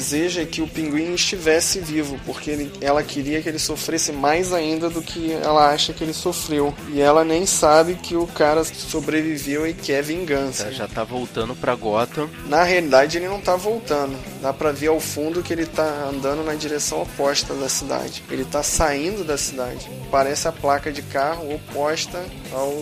Deseja 0.10 0.44
que 0.44 0.60
o 0.62 0.68
pinguim 0.68 1.14
estivesse 1.14 1.80
vivo, 1.80 2.20
porque 2.26 2.50
ele- 2.50 2.72
ela 2.82 3.04
queria 3.04 3.42
que 3.44 3.48
ele 3.50 3.60
sofresse 3.60 4.12
mais 4.12 4.52
ainda 4.52 4.90
do 4.90 5.02
que 5.04 5.32
ela 5.32 5.70
acha 5.70 5.94
que 5.94 6.04
ele 6.04 6.14
sofreu. 6.14 6.74
E 6.92 7.00
ela 7.00 7.24
nem 7.24 7.46
sabe 7.46 7.94
que 7.94 8.16
o 8.16 8.26
cara 8.26 8.64
sobreviveu 8.64 9.68
e 9.68 9.74
quer 9.74 10.02
vingança. 10.02 10.64
Ela 10.64 10.72
já 10.72 10.88
tá 10.88 11.04
voltando 11.04 11.56
pra 11.56 11.76
Gotham. 11.76 12.28
Na 12.48 12.64
realidade, 12.64 13.18
ele 13.18 13.28
não 13.28 13.40
tá 13.40 13.56
voltando. 13.56 14.18
Dá 14.42 14.52
pra 14.52 14.72
ver 14.72 14.88
ao 14.88 15.00
fundo 15.00 15.44
que 15.44 15.54
ele 15.54 15.68
tá 15.68 16.10
andando 16.12 16.44
na 16.44 16.56
direção 16.56 17.04
oposta 17.04 17.54
da 17.54 17.70
cidade. 17.70 18.24
Ele 18.32 18.46
tá 18.46 18.64
saindo 18.64 19.24
da 19.24 19.38
cidade. 19.38 19.88
Parece 20.12 20.48
a 20.48 20.52
placa 20.52 20.92
de 20.92 21.02
carro 21.02 21.54
oposta 21.54 22.24
ao 22.52 22.74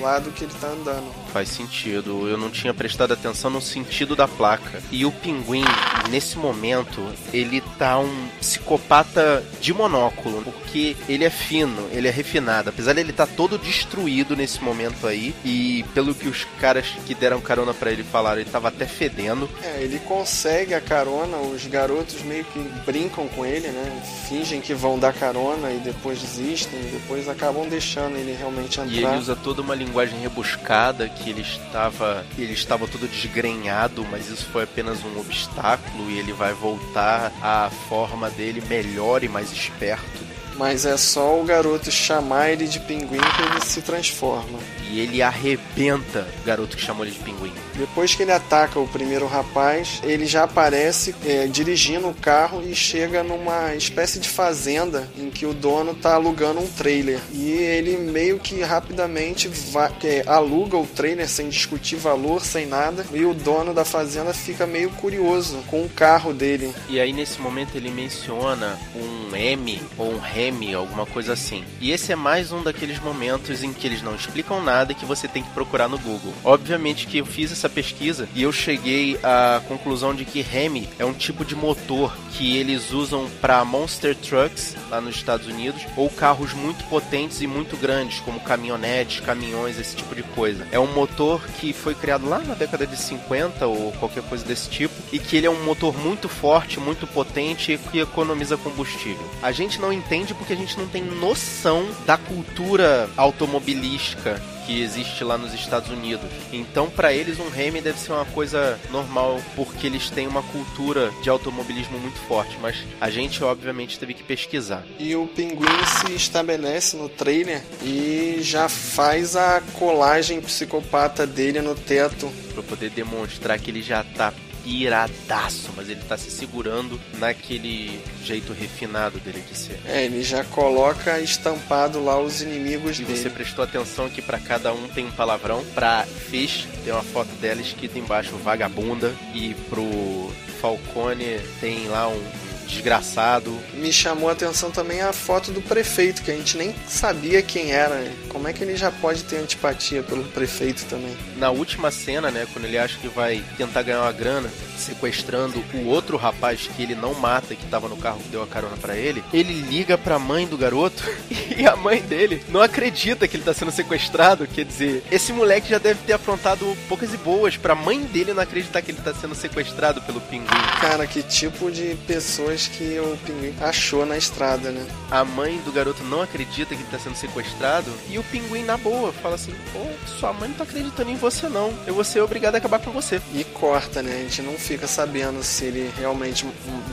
lado 0.00 0.30
que 0.30 0.44
ele 0.44 0.52
tá 0.60 0.68
andando. 0.68 1.12
Faz 1.32 1.48
sentido. 1.48 2.28
Eu 2.28 2.36
não 2.36 2.50
tinha 2.50 2.74
prestado 2.74 3.12
atenção 3.12 3.50
no 3.50 3.60
sentido 3.60 4.14
da 4.14 4.28
placa. 4.28 4.82
E 4.90 5.04
o 5.04 5.12
pinguim, 5.12 5.64
nesse 6.10 6.36
momento, 6.36 7.04
ele 7.32 7.62
tá 7.78 7.98
um 7.98 8.28
psicopata 8.38 9.44
de 9.60 9.72
monóculo. 9.72 10.42
Porque 10.42 10.96
ele 11.08 11.24
é 11.24 11.30
fino, 11.30 11.88
ele 11.90 12.08
é 12.08 12.10
refinado. 12.10 12.70
Apesar 12.70 12.92
de 12.92 13.00
ele 13.00 13.10
estar 13.10 13.26
todo 13.26 13.58
destruído 13.58 14.36
nesse 14.36 14.62
momento 14.62 15.06
aí. 15.06 15.34
E 15.44 15.84
pelo 15.94 16.14
que 16.14 16.28
os 16.28 16.44
caras 16.60 16.86
que 17.06 17.14
deram 17.14 17.40
carona 17.40 17.72
pra 17.72 17.90
ele 17.90 18.04
falaram, 18.04 18.40
ele 18.40 18.50
tava 18.50 18.68
até 18.68 18.86
fedendo. 18.86 19.48
É, 19.62 19.82
ele 19.82 19.98
consegue 20.00 20.74
a 20.74 20.80
carona, 20.80 21.38
os 21.38 21.66
garotos 21.66 22.22
meio 22.22 22.44
que 22.44 22.58
brincam 22.84 23.28
com 23.28 23.44
ele, 23.44 23.68
né? 23.68 24.02
Fingem 24.28 24.60
que 24.60 24.74
vão 24.74 24.98
dar 24.98 25.12
carona 25.12 25.70
e 25.70 25.78
depois 25.78 26.20
desistem, 26.20 26.57
e 26.64 26.90
depois 26.92 27.28
acabam 27.28 27.68
deixando 27.68 28.16
ele 28.16 28.32
realmente 28.32 28.80
entrar. 28.80 28.92
E 28.92 29.04
ele 29.04 29.16
usa 29.16 29.36
toda 29.36 29.62
uma 29.62 29.74
linguagem 29.74 30.18
rebuscada 30.20 31.08
que 31.08 31.30
ele 31.30 31.42
estava 31.42 32.24
ele 32.36 32.52
estava 32.52 32.86
todo 32.86 33.06
desgrenhado, 33.08 34.04
mas 34.10 34.28
isso 34.28 34.46
foi 34.46 34.64
apenas 34.64 34.98
um 35.04 35.20
obstáculo 35.20 36.10
e 36.10 36.18
ele 36.18 36.32
vai 36.32 36.52
voltar 36.52 37.32
à 37.42 37.70
forma 37.88 38.30
dele 38.30 38.62
melhor 38.68 39.22
e 39.22 39.28
mais 39.28 39.52
esperto. 39.52 40.26
Mas 40.56 40.84
é 40.84 40.96
só 40.96 41.40
o 41.40 41.44
garoto 41.44 41.90
chamar 41.90 42.50
ele 42.50 42.66
de 42.66 42.80
pinguim 42.80 43.20
que 43.20 43.42
ele 43.42 43.60
se 43.64 43.80
transforma. 43.80 44.58
E 44.90 45.00
ele 45.00 45.20
arrebenta 45.22 46.26
o 46.42 46.46
garoto 46.46 46.76
que 46.76 46.82
chamou 46.82 47.04
ele 47.04 47.14
de 47.14 47.20
pinguim. 47.20 47.52
Depois 47.74 48.14
que 48.14 48.22
ele 48.22 48.32
ataca 48.32 48.78
o 48.80 48.88
primeiro 48.88 49.26
rapaz, 49.26 50.00
ele 50.02 50.26
já 50.26 50.44
aparece 50.44 51.14
é, 51.24 51.46
dirigindo 51.46 52.08
o 52.08 52.14
carro 52.14 52.62
e 52.66 52.74
chega 52.74 53.22
numa 53.22 53.74
espécie 53.74 54.18
de 54.18 54.28
fazenda 54.28 55.08
em 55.16 55.30
que 55.30 55.46
o 55.46 55.52
dono 55.54 55.94
tá 55.94 56.14
alugando 56.14 56.60
um 56.60 56.66
trailer. 56.66 57.20
E 57.32 57.50
ele 57.52 57.96
meio 57.98 58.38
que 58.38 58.60
rapidamente 58.62 59.48
va- 59.48 59.92
é, 60.02 60.24
aluga 60.26 60.76
o 60.76 60.86
trailer 60.86 61.28
sem 61.28 61.48
discutir 61.48 61.96
valor, 61.96 62.44
sem 62.44 62.66
nada. 62.66 63.06
E 63.12 63.24
o 63.24 63.34
dono 63.34 63.72
da 63.74 63.84
fazenda 63.84 64.32
fica 64.32 64.66
meio 64.66 64.90
curioso 64.90 65.58
com 65.68 65.84
o 65.84 65.88
carro 65.88 66.32
dele. 66.32 66.74
E 66.88 66.98
aí 67.00 67.12
nesse 67.12 67.40
momento 67.40 67.76
ele 67.76 67.90
menciona 67.90 68.78
um 68.96 69.36
M 69.36 69.80
ou 69.96 70.14
um 70.14 70.18
Remy, 70.18 70.74
alguma 70.74 71.06
coisa 71.06 71.34
assim. 71.34 71.62
E 71.80 71.92
esse 71.92 72.12
é 72.12 72.16
mais 72.16 72.50
um 72.50 72.62
daqueles 72.62 72.98
momentos 72.98 73.62
em 73.62 73.72
que 73.72 73.86
eles 73.86 74.02
não 74.02 74.14
explicam 74.14 74.62
nada 74.62 74.77
que 74.94 75.04
você 75.04 75.28
tem 75.28 75.42
que 75.42 75.50
procurar 75.50 75.88
no 75.88 75.98
Google. 75.98 76.32
Obviamente 76.44 77.06
que 77.06 77.18
eu 77.18 77.26
fiz 77.26 77.52
essa 77.52 77.68
pesquisa 77.68 78.28
e 78.34 78.42
eu 78.42 78.52
cheguei 78.52 79.18
à 79.22 79.60
conclusão 79.66 80.14
de 80.14 80.24
que 80.24 80.40
Remy 80.40 80.88
é 80.98 81.04
um 81.04 81.12
tipo 81.12 81.44
de 81.44 81.54
motor 81.54 82.14
que 82.32 82.56
eles 82.56 82.92
usam 82.92 83.28
para 83.40 83.64
monster 83.64 84.14
trucks 84.14 84.76
lá 84.90 85.00
nos 85.00 85.16
Estados 85.16 85.46
Unidos 85.46 85.82
ou 85.96 86.08
carros 86.08 86.52
muito 86.52 86.84
potentes 86.84 87.40
e 87.40 87.46
muito 87.46 87.76
grandes, 87.76 88.20
como 88.20 88.40
caminhonetes, 88.40 89.20
caminhões, 89.20 89.78
esse 89.78 89.96
tipo 89.96 90.14
de 90.14 90.22
coisa. 90.22 90.66
É 90.70 90.78
um 90.78 90.92
motor 90.92 91.40
que 91.58 91.72
foi 91.72 91.94
criado 91.94 92.28
lá 92.28 92.38
na 92.38 92.54
década 92.54 92.86
de 92.86 92.96
50 92.96 93.66
ou 93.66 93.92
qualquer 93.92 94.22
coisa 94.22 94.44
desse 94.44 94.68
tipo 94.68 94.94
e 95.12 95.18
que 95.18 95.36
ele 95.36 95.46
é 95.46 95.50
um 95.50 95.64
motor 95.64 95.96
muito 95.96 96.28
forte, 96.28 96.80
muito 96.80 97.06
potente 97.06 97.72
e 97.72 97.78
que 97.78 97.98
economiza 98.00 98.56
combustível. 98.56 99.28
A 99.42 99.52
gente 99.52 99.80
não 99.80 99.92
entende 99.92 100.34
porque 100.34 100.52
a 100.52 100.56
gente 100.56 100.78
não 100.78 100.86
tem 100.86 101.02
noção 101.02 101.88
da 102.06 102.16
cultura 102.16 103.08
automobilística 103.16 104.40
que 104.68 104.82
existe 104.82 105.24
lá 105.24 105.38
nos 105.38 105.54
Estados 105.54 105.88
Unidos. 105.88 106.28
Então, 106.52 106.90
para 106.90 107.10
eles, 107.10 107.40
um 107.40 107.48
Remy 107.48 107.80
deve 107.80 107.98
ser 107.98 108.12
uma 108.12 108.26
coisa 108.26 108.78
normal, 108.90 109.40
porque 109.56 109.86
eles 109.86 110.10
têm 110.10 110.26
uma 110.26 110.42
cultura 110.42 111.10
de 111.22 111.30
automobilismo 111.30 111.98
muito 111.98 112.18
forte. 112.28 112.58
Mas 112.60 112.76
a 113.00 113.08
gente, 113.08 113.42
obviamente, 113.42 113.98
teve 113.98 114.12
que 114.12 114.22
pesquisar. 114.22 114.84
E 114.98 115.16
o 115.16 115.26
pinguim 115.26 115.66
se 115.86 116.12
estabelece 116.12 116.98
no 116.98 117.08
trailer 117.08 117.62
e 117.82 118.40
já 118.42 118.68
faz 118.68 119.34
a 119.36 119.62
colagem 119.78 120.38
psicopata 120.42 121.26
dele 121.26 121.62
no 121.62 121.74
teto. 121.74 122.30
Pra 122.52 122.62
poder 122.62 122.90
demonstrar 122.90 123.58
que 123.58 123.70
ele 123.70 123.80
já 123.80 124.04
tá 124.04 124.34
piradaço, 124.68 125.70
mas 125.76 125.88
ele 125.88 126.00
tá 126.08 126.16
se 126.16 126.30
segurando 126.30 127.00
naquele 127.18 128.00
jeito 128.22 128.52
refinado 128.52 129.18
dele 129.18 129.42
de 129.50 129.56
ser. 129.56 129.80
É, 129.86 130.04
ele 130.04 130.22
já 130.22 130.44
coloca 130.44 131.18
estampado 131.20 132.02
lá 132.04 132.20
os 132.20 132.42
inimigos 132.42 132.98
E 133.00 133.04
dele. 133.04 133.18
você 133.18 133.30
prestou 133.30 133.64
atenção 133.64 134.08
que 134.10 134.20
pra 134.20 134.38
cada 134.38 134.72
um 134.72 134.86
tem 134.88 135.06
um 135.06 135.10
palavrão. 135.10 135.64
Pra 135.74 136.04
Fish 136.04 136.66
tem 136.84 136.92
uma 136.92 137.02
foto 137.02 137.30
dela 137.40 137.60
escrita 137.60 137.98
embaixo 137.98 138.36
vagabunda. 138.36 139.14
E 139.34 139.54
pro 139.68 140.30
Falcone 140.60 141.40
tem 141.60 141.88
lá 141.88 142.08
um 142.08 142.22
desgraçado. 142.68 143.58
Me 143.74 143.92
chamou 143.92 144.28
a 144.28 144.32
atenção 144.32 144.70
também 144.70 145.00
a 145.00 145.12
foto 145.12 145.50
do 145.50 145.60
prefeito, 145.60 146.22
que 146.22 146.30
a 146.30 146.36
gente 146.36 146.56
nem 146.56 146.74
sabia 146.86 147.42
quem 147.42 147.72
era. 147.72 148.12
Como 148.28 148.46
é 148.46 148.52
que 148.52 148.62
ele 148.62 148.76
já 148.76 148.90
pode 148.90 149.24
ter 149.24 149.36
antipatia 149.36 150.02
pelo 150.02 150.22
prefeito 150.24 150.84
também? 150.84 151.16
Na 151.36 151.50
última 151.50 151.90
cena, 151.90 152.30
né, 152.30 152.46
quando 152.52 152.66
ele 152.66 152.78
acha 152.78 152.98
que 152.98 153.08
vai 153.08 153.42
tentar 153.56 153.82
ganhar 153.82 154.02
uma 154.02 154.12
grana, 154.12 154.50
sequestrando 154.76 155.64
o 155.74 155.86
outro 155.86 156.16
rapaz 156.16 156.68
que 156.76 156.82
ele 156.82 156.94
não 156.94 157.14
mata, 157.14 157.54
que 157.54 157.66
tava 157.66 157.88
no 157.88 157.96
carro 157.96 158.20
que 158.20 158.28
deu 158.28 158.42
a 158.42 158.46
carona 158.46 158.76
pra 158.76 158.96
ele, 158.96 159.24
ele 159.32 159.52
liga 159.52 159.96
pra 159.96 160.18
mãe 160.18 160.46
do 160.46 160.58
garoto 160.58 161.02
e 161.56 161.66
a 161.66 161.74
mãe 161.74 162.00
dele 162.00 162.42
não 162.48 162.60
acredita 162.60 163.26
que 163.26 163.36
ele 163.36 163.44
tá 163.44 163.54
sendo 163.54 163.72
sequestrado. 163.72 164.46
Quer 164.46 164.64
dizer, 164.64 165.02
esse 165.10 165.32
moleque 165.32 165.70
já 165.70 165.78
deve 165.78 166.00
ter 166.06 166.12
afrontado 166.12 166.76
poucas 166.88 167.12
e 167.14 167.16
boas 167.16 167.56
pra 167.56 167.74
mãe 167.74 168.00
dele 168.04 168.34
não 168.34 168.42
acreditar 168.42 168.82
que 168.82 168.90
ele 168.90 169.00
tá 169.00 169.14
sendo 169.14 169.34
sequestrado 169.34 170.02
pelo 170.02 170.20
pinguim. 170.20 170.46
Cara, 170.80 171.06
que 171.06 171.22
tipo 171.22 171.70
de 171.70 171.96
pessoas 172.06 172.57
que 172.66 172.98
o 172.98 173.16
pinguim 173.24 173.54
achou 173.60 174.04
na 174.04 174.16
estrada, 174.16 174.70
né? 174.70 174.84
A 175.10 175.24
mãe 175.24 175.58
do 175.58 175.72
garoto 175.72 176.02
não 176.04 176.22
acredita 176.22 176.74
que 176.74 176.82
ele 176.82 176.90
tá 176.90 176.98
sendo 176.98 177.16
sequestrado 177.16 177.90
e 178.08 178.18
o 178.18 178.24
pinguim, 178.24 178.64
na 178.64 178.76
boa, 178.76 179.12
fala 179.12 179.36
assim: 179.36 179.54
pô, 179.72 179.80
sua 180.18 180.32
mãe 180.32 180.48
não 180.48 180.56
tá 180.56 180.64
acreditando 180.64 181.10
em 181.10 181.16
você 181.16 181.48
não. 181.48 181.72
Eu 181.86 181.94
vou 181.94 182.04
ser 182.04 182.20
obrigado 182.20 182.56
a 182.56 182.58
acabar 182.58 182.80
com 182.80 182.90
você. 182.90 183.20
E 183.34 183.44
corta, 183.44 184.02
né? 184.02 184.12
A 184.12 184.22
gente 184.22 184.42
não 184.42 184.54
fica 184.54 184.86
sabendo 184.86 185.42
se 185.42 185.66
ele 185.66 185.92
realmente 185.96 186.46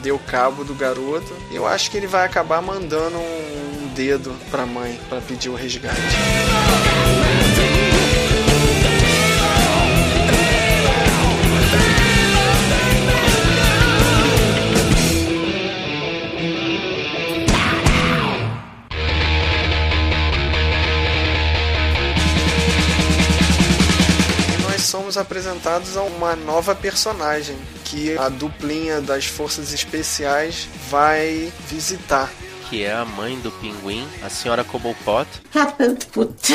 deu 0.03 0.19
cabo 0.19 0.63
do 0.63 0.75
garoto. 0.75 1.33
Eu 1.51 1.65
acho 1.65 1.89
que 1.89 1.97
ele 1.97 2.07
vai 2.07 2.25
acabar 2.25 2.61
mandando 2.61 3.17
um 3.17 3.93
dedo 3.95 4.35
pra 4.51 4.65
mãe 4.65 4.99
para 5.09 5.21
pedir 5.21 5.49
o 5.49 5.55
resgate. 5.55 5.95
Apresentados 25.35 25.97
a 25.97 26.03
uma 26.03 26.33
nova 26.33 26.73
personagem 26.73 27.57
que 27.83 28.17
a 28.17 28.29
duplinha 28.29 29.01
das 29.01 29.25
forças 29.25 29.73
especiais 29.73 30.69
vai 30.89 31.51
visitar. 31.67 32.31
Que 32.69 32.85
é 32.85 32.93
a 32.93 33.03
mãe 33.03 33.37
do 33.39 33.51
pinguim, 33.51 34.07
a 34.23 34.29
senhora 34.29 34.63
Cobblepot. 34.63 35.27
Put. 36.13 36.53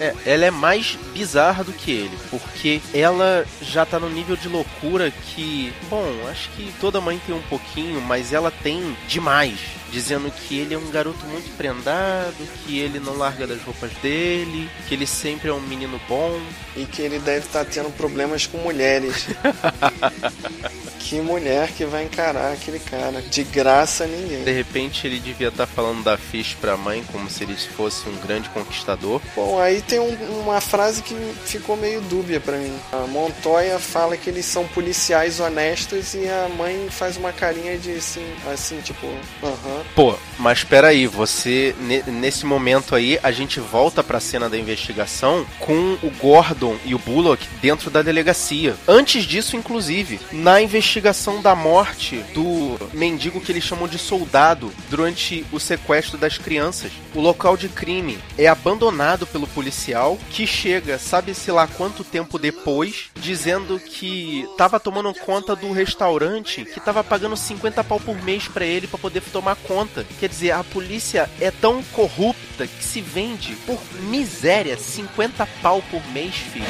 É, 0.00 0.14
ela 0.24 0.46
é 0.46 0.50
mais 0.50 0.98
bizarra 1.12 1.62
do 1.62 1.72
que 1.72 1.90
ele, 1.90 2.18
porque 2.30 2.80
ela 2.94 3.44
já 3.60 3.84
tá 3.84 4.00
no 4.00 4.08
nível 4.08 4.36
de 4.36 4.48
loucura 4.48 5.10
que, 5.10 5.70
bom, 5.90 6.08
acho 6.30 6.48
que 6.52 6.72
toda 6.80 7.02
mãe 7.02 7.20
tem 7.26 7.34
um 7.34 7.42
pouquinho, 7.42 8.00
mas 8.00 8.32
ela 8.32 8.50
tem 8.50 8.96
demais, 9.06 9.58
dizendo 9.94 10.28
que 10.30 10.58
ele 10.58 10.74
é 10.74 10.78
um 10.78 10.90
garoto 10.90 11.24
muito 11.26 11.56
prendado, 11.56 12.34
que 12.66 12.80
ele 12.80 12.98
não 12.98 13.16
larga 13.16 13.46
das 13.46 13.62
roupas 13.62 13.92
dele, 14.02 14.68
que 14.88 14.94
ele 14.94 15.06
sempre 15.06 15.48
é 15.48 15.52
um 15.52 15.60
menino 15.60 16.00
bom. 16.08 16.40
E 16.76 16.84
que 16.84 17.00
ele 17.00 17.20
deve 17.20 17.46
estar 17.46 17.64
tendo 17.64 17.88
problemas 17.96 18.44
com 18.44 18.58
mulheres. 18.58 19.26
que 20.98 21.20
mulher 21.20 21.68
que 21.70 21.84
vai 21.84 22.04
encarar 22.04 22.52
aquele 22.54 22.78
cara? 22.80 23.22
De 23.22 23.44
graça 23.44 24.06
ninguém. 24.06 24.42
De 24.42 24.50
repente 24.52 25.06
ele 25.06 25.20
devia 25.20 25.48
estar 25.48 25.66
falando 25.66 26.02
da 26.02 26.16
Fish 26.18 26.56
pra 26.60 26.76
mãe 26.76 27.04
como 27.12 27.30
se 27.30 27.44
ele 27.44 27.54
fosse 27.56 28.08
um 28.08 28.16
grande 28.16 28.48
conquistador. 28.48 29.20
Bom, 29.36 29.60
aí 29.60 29.80
tem 29.82 30.00
um- 30.00 30.40
uma 30.40 30.60
frase 30.60 31.02
que 31.02 31.14
ficou 31.44 31.76
meio 31.76 32.00
dúbia 32.02 32.40
pra 32.40 32.56
mim. 32.56 32.76
A 32.92 33.06
Montoya 33.06 33.78
fala 33.78 34.16
que 34.16 34.28
eles 34.28 34.46
são 34.46 34.66
policiais 34.68 35.38
honestos 35.38 36.14
e 36.14 36.26
a 36.28 36.48
mãe 36.56 36.88
faz 36.90 37.16
uma 37.16 37.32
carinha 37.32 37.78
de 37.78 37.92
assim, 37.92 38.26
assim 38.52 38.80
tipo, 38.80 39.06
aham. 39.42 39.83
Pô, 39.94 40.16
mas 40.40 40.64
peraí, 40.64 41.06
você 41.06 41.74
ne- 41.78 42.02
nesse 42.02 42.44
momento 42.44 42.96
aí 42.96 43.16
a 43.22 43.30
gente 43.30 43.60
volta 43.60 44.02
pra 44.02 44.18
cena 44.18 44.50
da 44.50 44.58
investigação 44.58 45.46
com 45.60 45.96
o 46.02 46.10
Gordon 46.20 46.76
e 46.84 46.94
o 46.94 46.98
Bullock 46.98 47.46
dentro 47.62 47.90
da 47.90 48.02
delegacia. 48.02 48.74
Antes 48.88 49.22
disso, 49.24 49.56
inclusive, 49.56 50.18
na 50.32 50.60
investigação 50.60 51.40
da 51.40 51.54
morte 51.54 52.16
do 52.34 52.76
mendigo 52.92 53.40
que 53.40 53.52
eles 53.52 53.62
chamam 53.62 53.86
de 53.86 53.96
soldado 53.98 54.72
durante 54.90 55.46
o 55.52 55.60
sequestro 55.60 56.18
das 56.18 56.38
crianças. 56.38 56.90
O 57.14 57.20
local 57.20 57.56
de 57.56 57.68
crime 57.68 58.18
é 58.36 58.48
abandonado 58.48 59.28
pelo 59.28 59.46
policial 59.46 60.18
que 60.30 60.44
chega, 60.44 60.98
sabe-se 60.98 61.52
lá 61.52 61.68
quanto 61.68 62.02
tempo 62.02 62.36
depois, 62.36 63.10
dizendo 63.14 63.78
que 63.78 64.44
tava 64.58 64.80
tomando 64.80 65.14
conta 65.14 65.54
do 65.54 65.70
restaurante 65.70 66.64
que 66.64 66.80
tava 66.80 67.04
pagando 67.04 67.36
50 67.36 67.84
pau 67.84 68.00
por 68.00 68.20
mês 68.24 68.48
pra 68.48 68.64
ele 68.64 68.88
pra 68.88 68.98
poder 68.98 69.22
tomar 69.32 69.54
conta. 69.54 69.73
Quer 70.20 70.28
dizer, 70.28 70.52
a 70.52 70.62
polícia 70.64 71.28
é 71.40 71.50
tão 71.50 71.82
corrupta 71.92 72.66
que 72.66 72.84
se 72.84 73.00
vende 73.00 73.54
por 73.66 73.80
miséria 74.02 74.76
50 74.76 75.46
pau 75.62 75.82
por 75.90 76.04
mês, 76.08 76.34
filho. 76.34 76.64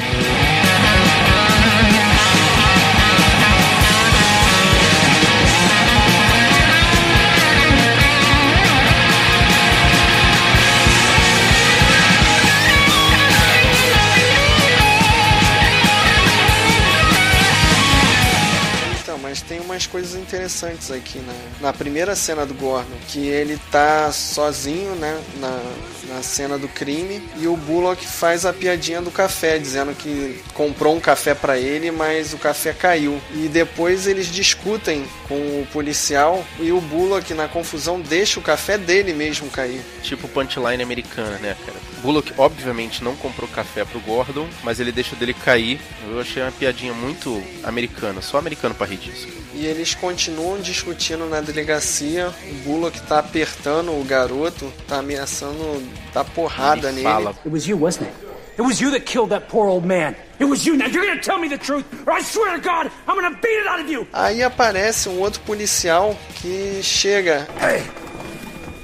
Coisas 19.95 20.15
interessantes 20.15 20.91
aqui 20.91 21.19
na, 21.19 21.67
na 21.67 21.73
primeira 21.73 22.17
cena 22.17 22.45
do 22.45 22.53
Gordon, 22.53 22.97
que 23.07 23.29
ele 23.29 23.57
tá 23.71 24.11
sozinho, 24.11 24.93
né, 24.95 25.17
na, 25.39 26.15
na 26.15 26.21
cena 26.21 26.57
do 26.57 26.67
crime, 26.67 27.23
e 27.37 27.47
o 27.47 27.55
Bullock 27.55 28.05
faz 28.05 28.45
a 28.45 28.51
piadinha 28.51 29.01
do 29.01 29.09
café, 29.09 29.57
dizendo 29.57 29.95
que 29.95 30.43
comprou 30.53 30.97
um 30.97 30.99
café 30.99 31.33
pra 31.33 31.57
ele, 31.57 31.91
mas 31.91 32.33
o 32.33 32.37
café 32.37 32.73
caiu. 32.73 33.21
E 33.33 33.47
depois 33.47 34.05
eles 34.05 34.27
discutem 34.27 35.05
com 35.29 35.35
o 35.35 35.67
policial 35.71 36.45
e 36.59 36.73
o 36.73 36.81
Bullock, 36.81 37.33
na 37.33 37.47
confusão, 37.47 38.01
deixa 38.01 38.37
o 38.37 38.43
café 38.43 38.77
dele 38.77 39.13
mesmo 39.13 39.49
cair. 39.49 39.79
Tipo 40.03 40.27
punchline 40.27 40.83
americana, 40.83 41.37
né, 41.37 41.55
cara? 41.65 41.94
Bullock, 42.05 42.33
obviamente, 42.37 43.03
não 43.03 43.15
comprou 43.15 43.47
café 43.49 43.83
pro 43.83 43.99
Gordon, 43.99 44.47
mas 44.63 44.79
ele 44.79 44.91
deixa 44.91 45.15
dele 45.15 45.33
cair. 45.33 45.79
Eu 46.07 46.19
achei 46.19 46.41
uma 46.43 46.51
piadinha 46.51 46.93
muito 46.93 47.41
americana, 47.63 48.21
só 48.21 48.37
americano 48.37 48.75
pra 48.75 48.85
rir 48.85 48.97
disso. 48.97 49.27
E 49.53 49.65
eles 49.65 49.95
continuam 49.95 50.59
discutindo 50.61 51.25
na 51.27 51.41
delegacia. 51.41 52.31
O 52.51 52.53
Bullock 52.63 52.99
tá 53.01 53.19
apertando 53.19 53.89
o 53.91 54.03
garoto, 54.03 54.71
tá 54.87 54.99
ameaçando 54.99 55.81
dar 56.13 56.23
porrada 56.25 56.87
Ele 56.89 56.97
nele. 56.97 57.03
fala, 57.03 57.29
It 57.31 57.49
was 57.49 57.65
you, 57.67 57.77
wasn't 57.81 58.07
it? 58.07 58.25
It 58.57 58.61
was 58.61 58.79
you 58.79 58.89
that 58.91 59.01
killed 59.05 59.31
that 59.31 59.47
poor 59.47 59.67
old 59.67 59.85
man. 59.85 60.15
It 60.39 60.45
was 60.45 60.65
you. 60.65 60.77
Now 60.77 60.85
you're 60.87 61.05
gonna 61.05 61.19
tell 61.21 61.37
me 61.39 61.49
the 61.49 61.57
truth, 61.57 61.83
or 62.05 62.13
I 62.13 62.21
swear 62.23 62.53
to 62.57 62.61
God, 62.61 62.89
I'm 63.07 63.15
gonna 63.15 63.31
beat 63.41 63.59
it 63.61 63.67
out 63.67 63.81
of 63.81 63.89
you. 63.91 64.07
Aí 64.13 64.43
aparece 64.43 65.09
um 65.09 65.19
outro 65.19 65.41
policial 65.41 66.15
que 66.35 66.81
chega. 66.81 67.47
Hey, 67.59 67.83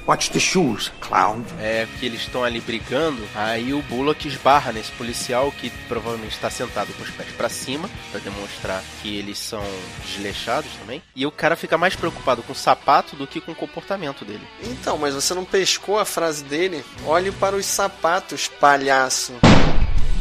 watch 0.06 0.30
the 0.30 0.40
shoes, 0.40 0.90
clown. 1.00 1.42
é 1.60 1.86
que 1.98 2.06
eles 2.06 2.22
estão 2.22 2.44
ali 2.44 2.60
brigando, 2.60 3.22
aí 3.34 3.72
o 3.72 3.82
Bullock 3.82 4.26
esbarra 4.26 4.72
nesse 4.72 4.90
policial 4.92 5.52
que 5.52 5.70
provavelmente 5.88 6.34
está 6.34 6.50
sentado 6.50 6.92
com 6.94 7.02
os 7.02 7.10
pés 7.10 7.30
pra 7.32 7.48
cima, 7.48 7.88
pra 8.10 8.20
demonstrar 8.20 8.82
que 9.00 9.16
eles 9.16 9.38
são 9.38 9.62
desleixados 10.04 10.70
também. 10.80 11.02
E 11.14 11.26
o 11.26 11.30
cara 11.30 11.56
fica 11.56 11.78
mais 11.78 11.94
preocupado 11.96 12.42
com 12.42 12.52
o 12.52 12.56
sapato 12.56 13.16
do 13.16 13.26
que 13.26 13.40
com 13.40 13.52
o 13.52 13.56
comportamento 13.56 14.24
dele. 14.24 14.46
Então, 14.62 14.98
mas 14.98 15.14
você 15.14 15.34
não 15.34 15.44
pescou 15.44 15.98
a 15.98 16.04
frase 16.04 16.44
dele? 16.44 16.84
Olhe 17.04 17.30
para 17.32 17.56
os 17.56 17.66
sapatos, 17.66 18.48
palhaço. 18.48 19.34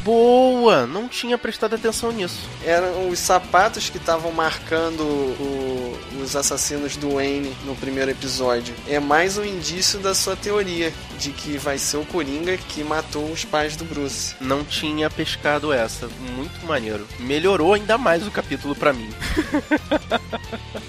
Boa! 0.04 0.88
Não 0.88 1.08
tinha 1.08 1.38
prestado 1.38 1.76
atenção 1.76 2.12
nisso. 2.12 2.40
Eram 2.66 3.10
os 3.10 3.20
sapatos 3.20 3.90
que 3.90 3.98
estavam 3.98 4.32
marcando 4.32 5.02
o- 5.02 5.98
os 6.24 6.36
assassinos 6.36 6.96
do 6.98 7.16
Wayne 7.16 7.56
no 7.66 7.76
primeiro 7.76 8.10
episódio. 8.12 8.74
É 8.88 9.00
mais 9.00 9.38
um 9.38 9.44
indício 9.46 10.00
da 10.00 10.16
sua 10.16 10.36
teoria 10.36 10.92
de 11.20 11.32
que 11.32 11.58
vai 11.58 11.78
ser 11.78 11.98
o 11.98 12.06
Coringa 12.06 12.58
que 12.58 12.84
matou 12.84 13.26
os 13.32 13.46
pais 13.46 13.76
do 13.76 13.86
Bruce. 13.86 14.36
Não 14.42 14.64
tinha 14.64 15.10
pescado 15.10 15.72
essa. 15.72 16.08
Muito 16.36 16.66
maneiro. 16.66 17.08
Melhorou 17.20 17.74
ainda 17.74 17.98
mais 17.98 18.26
o 18.26 18.32
capítulo 18.32 18.76
pra 18.76 18.94
mim. 18.94 19.10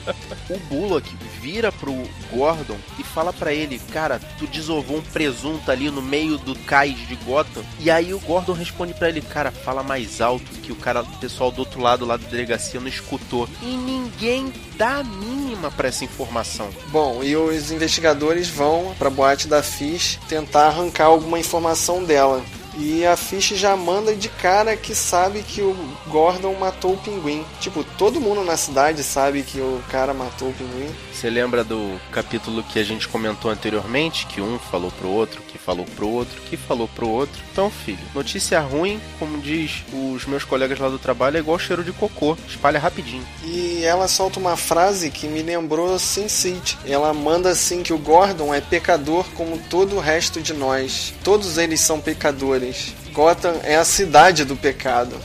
o 0.48 0.58
Bullock 0.68 1.08
vira 1.40 1.72
pro 1.72 1.92
Gordon 2.30 2.76
e 2.98 3.02
fala 3.02 3.32
pra 3.32 3.52
ele: 3.52 3.80
Cara, 3.92 4.20
tu 4.38 4.46
desovou 4.46 4.98
um 4.98 5.02
presunto 5.02 5.70
ali 5.70 5.90
no 5.90 6.02
meio 6.02 6.38
do 6.38 6.54
cais 6.60 6.96
de 7.06 7.14
Gotham. 7.16 7.62
E 7.80 7.90
aí 7.90 8.12
o 8.14 8.20
Gordon 8.20 8.52
responde 8.52 8.94
pra 8.94 9.08
ele: 9.08 9.20
Cara, 9.20 9.50
fala 9.50 9.82
mais 9.82 10.20
alto 10.20 10.44
que 10.62 10.72
o 10.72 10.76
cara, 10.76 11.02
o 11.02 11.18
pessoal 11.18 11.50
do 11.50 11.60
outro 11.60 11.80
lado 11.80 12.04
lá 12.04 12.16
da 12.16 12.26
delegacia 12.26 12.80
não 12.80 12.88
escutou. 12.88 13.48
E 13.62 13.76
ninguém 13.76 14.52
dá 14.76 15.02
mínima 15.02 15.70
pra 15.70 15.88
essa 15.88 16.04
informação. 16.04 16.70
Bom, 16.88 17.22
e 17.22 17.36
os 17.36 17.70
investigadores 17.70 18.48
vão 18.48 18.94
pra 18.98 19.10
boate 19.10 19.48
da 19.48 19.62
Fish 19.62 20.18
tentar 20.28 20.68
arrancar 20.68 21.06
alguma 21.06 21.38
informação 21.38 22.04
dela. 22.04 22.42
E 22.74 23.04
a 23.04 23.16
Fish 23.16 23.50
já 23.50 23.76
manda 23.76 24.14
de 24.14 24.28
cara 24.28 24.76
que 24.76 24.94
sabe 24.94 25.42
que 25.42 25.60
o 25.60 25.76
Gordon 26.08 26.54
matou 26.54 26.94
o 26.94 26.98
pinguim. 26.98 27.44
Tipo, 27.60 27.84
todo 27.84 28.20
mundo 28.20 28.42
na 28.44 28.56
cidade 28.56 29.02
sabe 29.02 29.42
que 29.42 29.60
o 29.60 29.82
cara 29.90 30.14
matou 30.14 30.48
o 30.48 30.54
pinguim. 30.54 30.94
Você 31.12 31.30
lembra 31.30 31.62
do 31.62 32.00
capítulo 32.10 32.62
que 32.62 32.78
a 32.78 32.84
gente 32.84 33.06
comentou 33.06 33.50
anteriormente? 33.50 34.26
Que 34.26 34.40
um 34.40 34.58
falou 34.58 34.90
pro 34.90 35.08
outro, 35.08 35.42
que 35.42 35.58
falou 35.58 35.86
pro 35.94 36.08
outro, 36.08 36.40
que 36.42 36.56
falou 36.56 36.88
pro 36.88 37.08
outro. 37.08 37.40
Então, 37.52 37.70
filho, 37.70 37.98
notícia 38.14 38.58
ruim, 38.60 39.00
como 39.18 39.40
diz 39.40 39.84
os 39.92 40.26
meus 40.26 40.44
colegas 40.44 40.78
lá 40.78 40.88
do 40.88 40.98
trabalho, 40.98 41.36
é 41.36 41.40
igual 41.40 41.58
cheiro 41.58 41.84
de 41.84 41.92
cocô. 41.92 42.36
Espalha 42.48 42.78
rapidinho. 42.78 43.24
E 43.44 43.84
ela 43.84 44.08
solta 44.08 44.40
uma 44.40 44.56
frase 44.56 45.10
que 45.10 45.28
me 45.28 45.42
lembrou 45.42 45.98
Sin 45.98 46.28
City. 46.28 46.78
Ela 46.86 47.12
manda 47.12 47.50
assim 47.50 47.82
que 47.82 47.92
o 47.92 47.98
Gordon 47.98 48.52
é 48.52 48.60
pecador 48.60 49.24
como 49.34 49.58
todo 49.70 49.96
o 49.96 50.00
resto 50.00 50.40
de 50.40 50.54
nós. 50.54 51.14
Todos 51.22 51.58
eles 51.58 51.80
são 51.80 52.00
pecadores. 52.00 52.94
Gotham 53.12 53.60
é 53.62 53.76
a 53.76 53.84
cidade 53.84 54.44
do 54.44 54.56
pecado. 54.56 55.16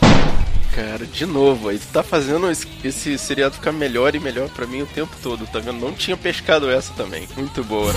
Cara, 0.78 1.08
de 1.08 1.26
novo. 1.26 1.70
Aí 1.70 1.80
tá 1.92 2.04
fazendo 2.04 2.48
esse, 2.52 3.18
seriado 3.18 3.56
ficar 3.56 3.72
melhor 3.72 4.14
e 4.14 4.20
melhor 4.20 4.48
pra 4.50 4.68
mim 4.68 4.84
o 4.84 4.86
tempo 4.86 5.16
todo, 5.24 5.48
tá 5.48 5.58
vendo? 5.58 5.80
Não 5.80 5.92
tinha 5.92 6.16
pescado 6.16 6.70
essa 6.70 6.94
também. 6.94 7.28
Muito 7.36 7.64
boa. 7.64 7.92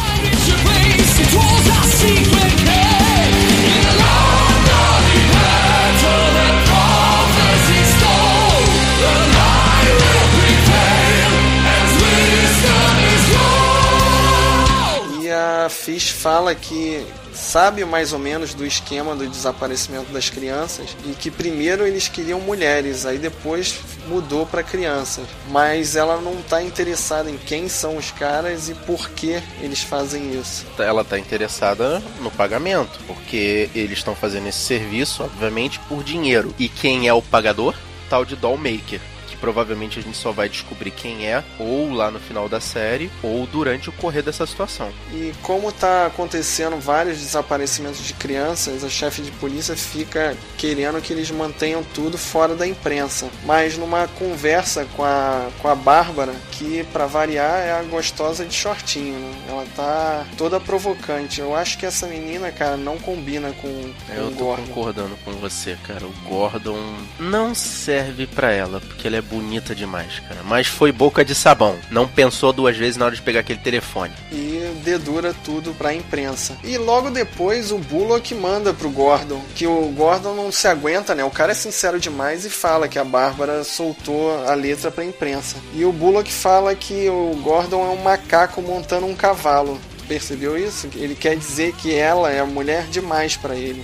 E 15.21 15.31
a 15.31 15.69
Fish 15.69 16.09
fala 16.09 16.55
que 16.55 17.07
sabe 17.41 17.85
mais 17.85 18.13
ou 18.13 18.19
menos 18.19 18.55
do 18.55 18.67
esquema 18.67 19.17
do 19.17 19.27
desaparecimento 19.27 20.13
das 20.13 20.29
crianças 20.29 20.97
e 21.07 21.13
que 21.13 21.31
primeiro 21.31 21.87
eles 21.87 22.09
queriam 22.09 22.41
mulheres, 22.41 23.07
aí 23.07 23.19
depois 23.19 23.81
mudou 24.07 24.47
para 24.47 24.63
crianças. 24.63 25.25
Mas 25.49 25.97
ela 25.97 26.21
não 26.21 26.37
tá 26.43 26.63
interessada 26.63 27.31
em 27.31 27.39
quem 27.39 27.69
são 27.69 27.97
os 27.97 28.11
caras 28.11 28.69
e 28.69 28.75
por 28.75 29.11
que 29.11 29.43
eles 29.61 29.83
fazem 29.83 30.39
isso. 30.39 30.67
Ela 30.79 31.05
tá 31.05 31.19
interessada 31.19 32.03
no 32.21 32.31
pagamento, 32.31 33.01
porque 33.07 33.71
eles 33.75 33.99
estão 33.99 34.15
fazendo 34.15 34.49
esse 34.49 34.59
serviço, 34.59 35.23
obviamente, 35.23 35.79
por 35.81 36.05
dinheiro. 36.05 36.55
E 36.59 36.69
quem 36.69 37.09
é 37.09 37.15
o 37.15 37.23
pagador? 37.23 37.75
Tal 38.09 38.25
de 38.25 38.37
Dollmaker. 38.37 39.01
Que 39.01 39.20
provavelmente 39.41 39.99
a 39.99 40.03
gente 40.03 40.17
só 40.17 40.33
vai 40.33 40.49
descobrir 40.49 40.91
quem 40.91 41.27
é, 41.27 41.43
ou 41.59 41.93
lá 41.93 42.11
no 42.11 42.21
final 42.21 42.49
da 42.49 42.61
série, 42.61 43.11
ou 43.23 43.47
durante 43.47 43.89
o 43.89 43.93
correr 43.93 44.23
dessa 44.23 44.47
situação. 44.47 44.91
E 45.13 45.33
como 45.43 45.73
tá 45.73 46.07
acontecendo 46.07 46.79
vários 46.79 47.19
desaparecimentos 47.19 48.05
de 48.05 48.15
crianças, 48.15 48.85
a 48.85 48.89
chefe 48.89 49.23
de 49.23 49.31
polícia 49.33 49.75
fica 49.77 50.37
querendo 50.57 51.01
que 51.01 51.13
eles 51.13 51.31
mantenham 51.31 51.83
tudo 51.95 52.19
fora 52.19 52.55
da 52.55 52.67
imprensa. 52.67 53.29
Mas 53.45 53.77
numa 53.77 54.07
conversa 54.09 54.87
com 54.97 55.05
a, 55.05 55.49
com 55.61 55.69
a 55.69 55.75
Bárbara, 55.75 56.35
que 56.53 56.85
para 56.93 57.07
variar 57.07 57.59
é 57.61 57.73
a 57.73 57.83
gostosa 57.83 58.45
de 58.45 58.55
shortinho, 58.55 59.19
né? 59.19 59.35
Ela 59.49 59.67
tá 59.75 60.27
toda 60.37 60.61
provocante. 60.61 61.41
Eu 61.41 61.55
acho 61.55 61.79
que 61.79 61.87
essa 61.87 62.07
menina, 62.07 62.51
cara, 62.53 62.77
não 62.77 62.99
combina 62.99 63.53
com, 63.53 63.69
com 64.07 64.13
Eu 64.13 64.27
o 64.27 64.31
tô 64.31 64.45
Gordon. 64.45 64.67
concordando 64.67 65.17
com 65.25 65.33
você, 65.33 65.77
cara. 65.87 66.05
O 66.07 66.13
Gordon 66.29 66.79
não 67.19 67.55
serve 67.55 68.27
pra 68.27 68.51
ela, 68.53 68.81
porque 68.81 69.07
ela 69.07 69.17
é 69.17 69.23
bonita 69.31 69.75
demais, 69.75 70.19
cara. 70.29 70.41
Mas 70.45 70.67
foi 70.67 70.91
boca 70.91 71.25
de 71.25 71.35
sabão. 71.35 71.77
Não 71.91 72.09
pensou 72.09 72.53
duas 72.53 72.77
vezes 72.77 72.97
na 72.97 73.07
hora 73.07 73.15
de 73.15 73.23
pegar 73.23 73.41
aquele 73.41 73.61
telefone. 73.61 74.13
e 74.33 74.61
dedura 74.85 75.35
tudo 75.45 75.73
pra 75.75 75.95
imprensa. 75.95 76.57
E 76.65 76.77
logo 76.79 77.11
depois 77.11 77.71
o 77.71 77.79
Bullock 77.79 78.35
manda 78.35 78.73
pro 78.73 78.91
Gordon 78.91 79.41
que 79.55 79.67
o 79.67 79.83
Gordon 79.95 80.35
não 80.35 80.51
se 80.51 80.67
aguenta, 80.67 81.15
né? 81.15 81.23
O 81.25 81.31
cara 81.31 81.53
é 81.53 81.55
sincero 81.55 82.01
demais 82.01 82.45
e 82.45 82.51
fala 82.51 82.89
que 82.89 82.99
a 82.99 83.05
Bárbara 83.05 83.63
soltou 83.63 84.45
a 84.47 84.55
letra 84.55 84.91
pra 84.91 85.05
imprensa. 85.05 85.57
E 85.75 85.85
o 85.85 85.93
Bullock 85.93 86.33
fala 86.33 86.75
que 86.75 87.09
o 87.09 87.39
Gordon 87.43 87.85
é 87.85 87.91
um 87.91 88.03
macaco 88.03 88.61
montando 88.63 89.07
um 89.07 89.15
cavalo. 89.15 89.79
Percebeu 90.09 90.59
isso? 90.59 90.89
Ele 90.97 91.15
quer 91.15 91.37
dizer 91.37 91.73
que 91.75 91.95
ela 91.95 92.31
é 92.31 92.43
mulher 92.43 92.87
demais 92.91 93.37
pra 93.37 93.55
ele. 93.55 93.83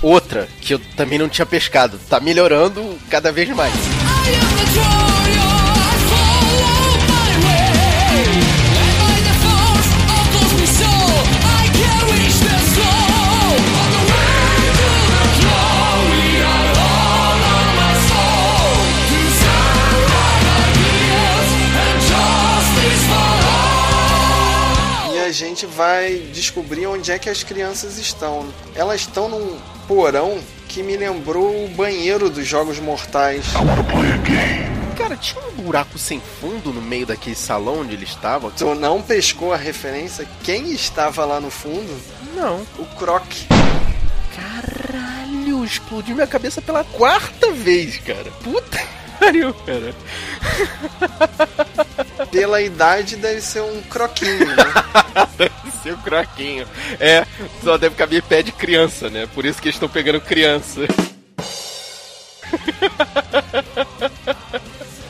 Outra, 0.00 0.48
que 0.60 0.74
eu 0.74 0.80
também 0.96 1.18
não 1.18 1.28
tinha 1.28 1.46
pescado. 1.46 1.98
Tá 2.08 2.18
melhorando 2.18 2.98
cada 3.10 3.30
vez 3.30 3.48
mais. 3.50 3.74
A 25.32 25.34
gente 25.34 25.64
vai 25.64 26.18
descobrir 26.34 26.86
onde 26.86 27.10
é 27.10 27.18
que 27.18 27.30
as 27.30 27.42
crianças 27.42 27.96
estão. 27.96 28.52
Elas 28.74 29.00
estão 29.00 29.30
num 29.30 29.58
porão 29.88 30.38
que 30.72 30.82
me 30.82 30.96
lembrou 30.96 31.66
o 31.66 31.68
banheiro 31.68 32.30
dos 32.30 32.46
Jogos 32.46 32.80
Mortais. 32.80 33.44
Cara, 34.96 35.16
tinha 35.18 35.42
um 35.44 35.62
buraco 35.62 35.98
sem 35.98 36.18
fundo 36.18 36.72
no 36.72 36.80
meio 36.80 37.04
daquele 37.04 37.36
salão 37.36 37.80
onde 37.80 37.92
ele 37.92 38.04
estava? 38.04 38.50
Tu 38.50 38.74
não 38.74 39.02
pescou 39.02 39.52
a 39.52 39.56
referência? 39.56 40.26
Quem 40.42 40.72
estava 40.72 41.26
lá 41.26 41.38
no 41.40 41.50
fundo? 41.50 41.94
Não. 42.34 42.66
O 42.78 42.86
Croc. 42.96 43.26
Caralho, 44.34 45.62
explodiu 45.62 46.14
minha 46.14 46.26
cabeça 46.26 46.62
pela 46.62 46.84
quarta 46.84 47.52
vez, 47.52 47.98
cara. 47.98 48.30
Puta 48.42 48.80
pariu, 49.22 49.54
cara. 49.54 49.94
Pela 52.30 52.60
idade 52.60 53.16
deve 53.16 53.40
ser 53.40 53.60
um 53.60 53.80
croquinho, 53.82 54.46
né? 54.46 54.56
Deve 55.38 55.70
ser 55.82 55.94
o 55.94 55.98
croquinho. 55.98 56.66
É, 56.98 57.26
só 57.62 57.76
deve 57.76 57.94
caber 57.94 58.22
pé 58.22 58.42
de 58.42 58.52
criança, 58.52 59.08
né? 59.10 59.28
Por 59.34 59.44
isso 59.44 59.60
que 59.60 59.68
eles 59.68 59.76
estão 59.76 59.88
pegando 59.88 60.20
criança. 60.20 60.80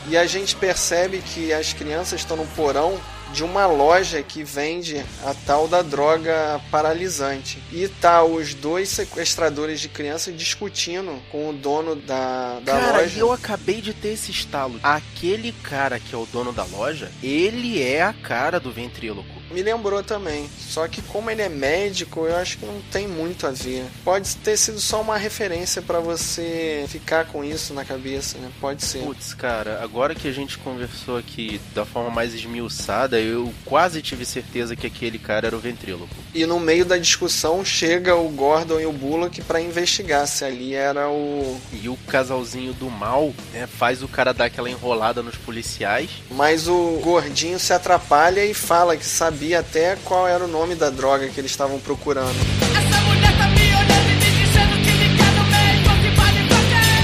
E 0.08 0.16
a 0.16 0.26
gente 0.26 0.56
percebe 0.56 1.18
que 1.18 1.52
as 1.52 1.72
crianças 1.72 2.20
estão 2.20 2.36
no 2.36 2.46
porão 2.48 3.00
de 3.32 3.42
uma 3.42 3.66
loja 3.66 4.22
que 4.22 4.44
vende 4.44 5.02
a 5.24 5.34
tal 5.46 5.66
da 5.66 5.82
droga 5.82 6.60
paralisante. 6.70 7.58
E 7.72 7.88
tá 7.88 8.22
os 8.22 8.54
dois 8.54 8.88
sequestradores 8.90 9.80
de 9.80 9.88
crianças 9.88 10.36
discutindo 10.36 11.20
com 11.30 11.48
o 11.48 11.52
dono 11.52 11.96
da, 11.96 12.60
da 12.60 12.72
cara, 12.72 13.00
loja. 13.00 13.18
eu 13.18 13.32
acabei 13.32 13.80
de 13.80 13.94
ter 13.94 14.10
esse 14.10 14.30
estalo. 14.30 14.78
Aquele 14.82 15.52
cara 15.52 15.98
que 15.98 16.14
é 16.14 16.18
o 16.18 16.26
dono 16.26 16.52
da 16.52 16.64
loja, 16.64 17.10
ele 17.22 17.82
é 17.82 18.02
a 18.02 18.12
cara 18.12 18.60
do 18.60 18.70
ventríloco. 18.70 19.41
Me 19.52 19.62
lembrou 19.62 20.02
também. 20.02 20.48
Só 20.58 20.88
que 20.88 21.02
como 21.02 21.30
ele 21.30 21.42
é 21.42 21.48
médico, 21.48 22.26
eu 22.26 22.36
acho 22.36 22.58
que 22.58 22.66
não 22.66 22.80
tem 22.90 23.06
muito 23.06 23.46
a 23.46 23.50
ver. 23.50 23.84
Pode 24.04 24.36
ter 24.36 24.56
sido 24.56 24.80
só 24.80 25.00
uma 25.00 25.16
referência 25.16 25.82
pra 25.82 26.00
você 26.00 26.84
ficar 26.88 27.26
com 27.26 27.44
isso 27.44 27.74
na 27.74 27.84
cabeça, 27.84 28.38
né? 28.38 28.50
Pode 28.60 28.84
ser. 28.84 29.00
Putz, 29.00 29.34
cara, 29.34 29.80
agora 29.82 30.14
que 30.14 30.28
a 30.28 30.32
gente 30.32 30.58
conversou 30.58 31.16
aqui 31.16 31.60
da 31.74 31.84
forma 31.84 32.10
mais 32.10 32.34
esmiuçada, 32.34 33.20
eu 33.20 33.52
quase 33.64 34.00
tive 34.00 34.24
certeza 34.24 34.74
que 34.74 34.86
aquele 34.86 35.18
cara 35.18 35.46
era 35.46 35.56
o 35.56 35.60
ventríloco. 35.60 36.14
E 36.34 36.46
no 36.46 36.58
meio 36.58 36.84
da 36.84 36.96
discussão 36.96 37.64
chega 37.64 38.16
o 38.16 38.28
Gordon 38.30 38.80
e 38.80 38.86
o 38.86 38.92
Bullock 38.92 39.42
pra 39.42 39.60
investigar 39.60 40.26
se 40.26 40.44
ali 40.44 40.74
era 40.74 41.08
o. 41.08 41.60
E 41.72 41.88
o 41.88 41.96
casalzinho 42.08 42.72
do 42.72 42.88
mal, 42.90 43.32
né, 43.52 43.66
faz 43.66 44.02
o 44.02 44.08
cara 44.08 44.32
dar 44.32 44.46
aquela 44.46 44.70
enrolada 44.70 45.22
nos 45.22 45.36
policiais. 45.36 46.10
Mas 46.30 46.68
o 46.68 47.00
gordinho 47.02 47.58
se 47.58 47.72
atrapalha 47.72 48.44
e 48.44 48.54
fala 48.54 48.96
que 48.96 49.04
sabia 49.42 49.58
até 49.58 49.96
qual 50.04 50.28
era 50.28 50.44
o 50.44 50.48
nome 50.48 50.76
da 50.76 50.88
droga 50.88 51.26
que 51.26 51.40
eles 51.40 51.50
estavam 51.50 51.80
procurando. 51.80 52.28
Essa 52.28 53.00
mulher 53.00 53.36
tá 53.36 53.48
me 53.48 53.74
olhando 53.74 54.08
e 54.08 54.14
me 54.14 54.30
dizendo 54.30 54.76
que 54.84 54.92
me 54.92 55.16
quer 55.16 55.32
no 55.32 55.42
meio, 55.46 55.82
que 55.82 56.10
vale 56.16 56.46
qualquer. 56.46 57.02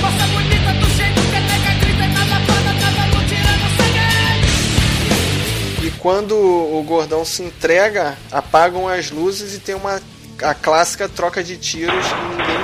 Moça 0.00 0.26
bonita 0.28 0.72
do 0.74 0.88
jeito 0.94 1.20
que 1.20 1.40
nega 1.40 1.74
grita 1.80 2.06
na 2.06 2.24
lavada, 2.26 2.70
cada 2.80 3.02
um 3.18 3.22
tirando 3.26 3.66
sangue. 3.76 4.06
E 5.84 5.90
quando 5.98 6.36
o 6.36 6.80
gordão 6.84 7.24
se 7.24 7.42
entrega, 7.42 8.16
apagam 8.30 8.86
as 8.86 9.10
luzes 9.10 9.52
e 9.56 9.58
tem 9.58 9.74
uma 9.74 10.00
a 10.42 10.54
clássica 10.54 11.08
troca 11.08 11.42
de 11.42 11.56
tiros 11.56 12.06
e 12.06 12.14
ninguém, 12.30 12.58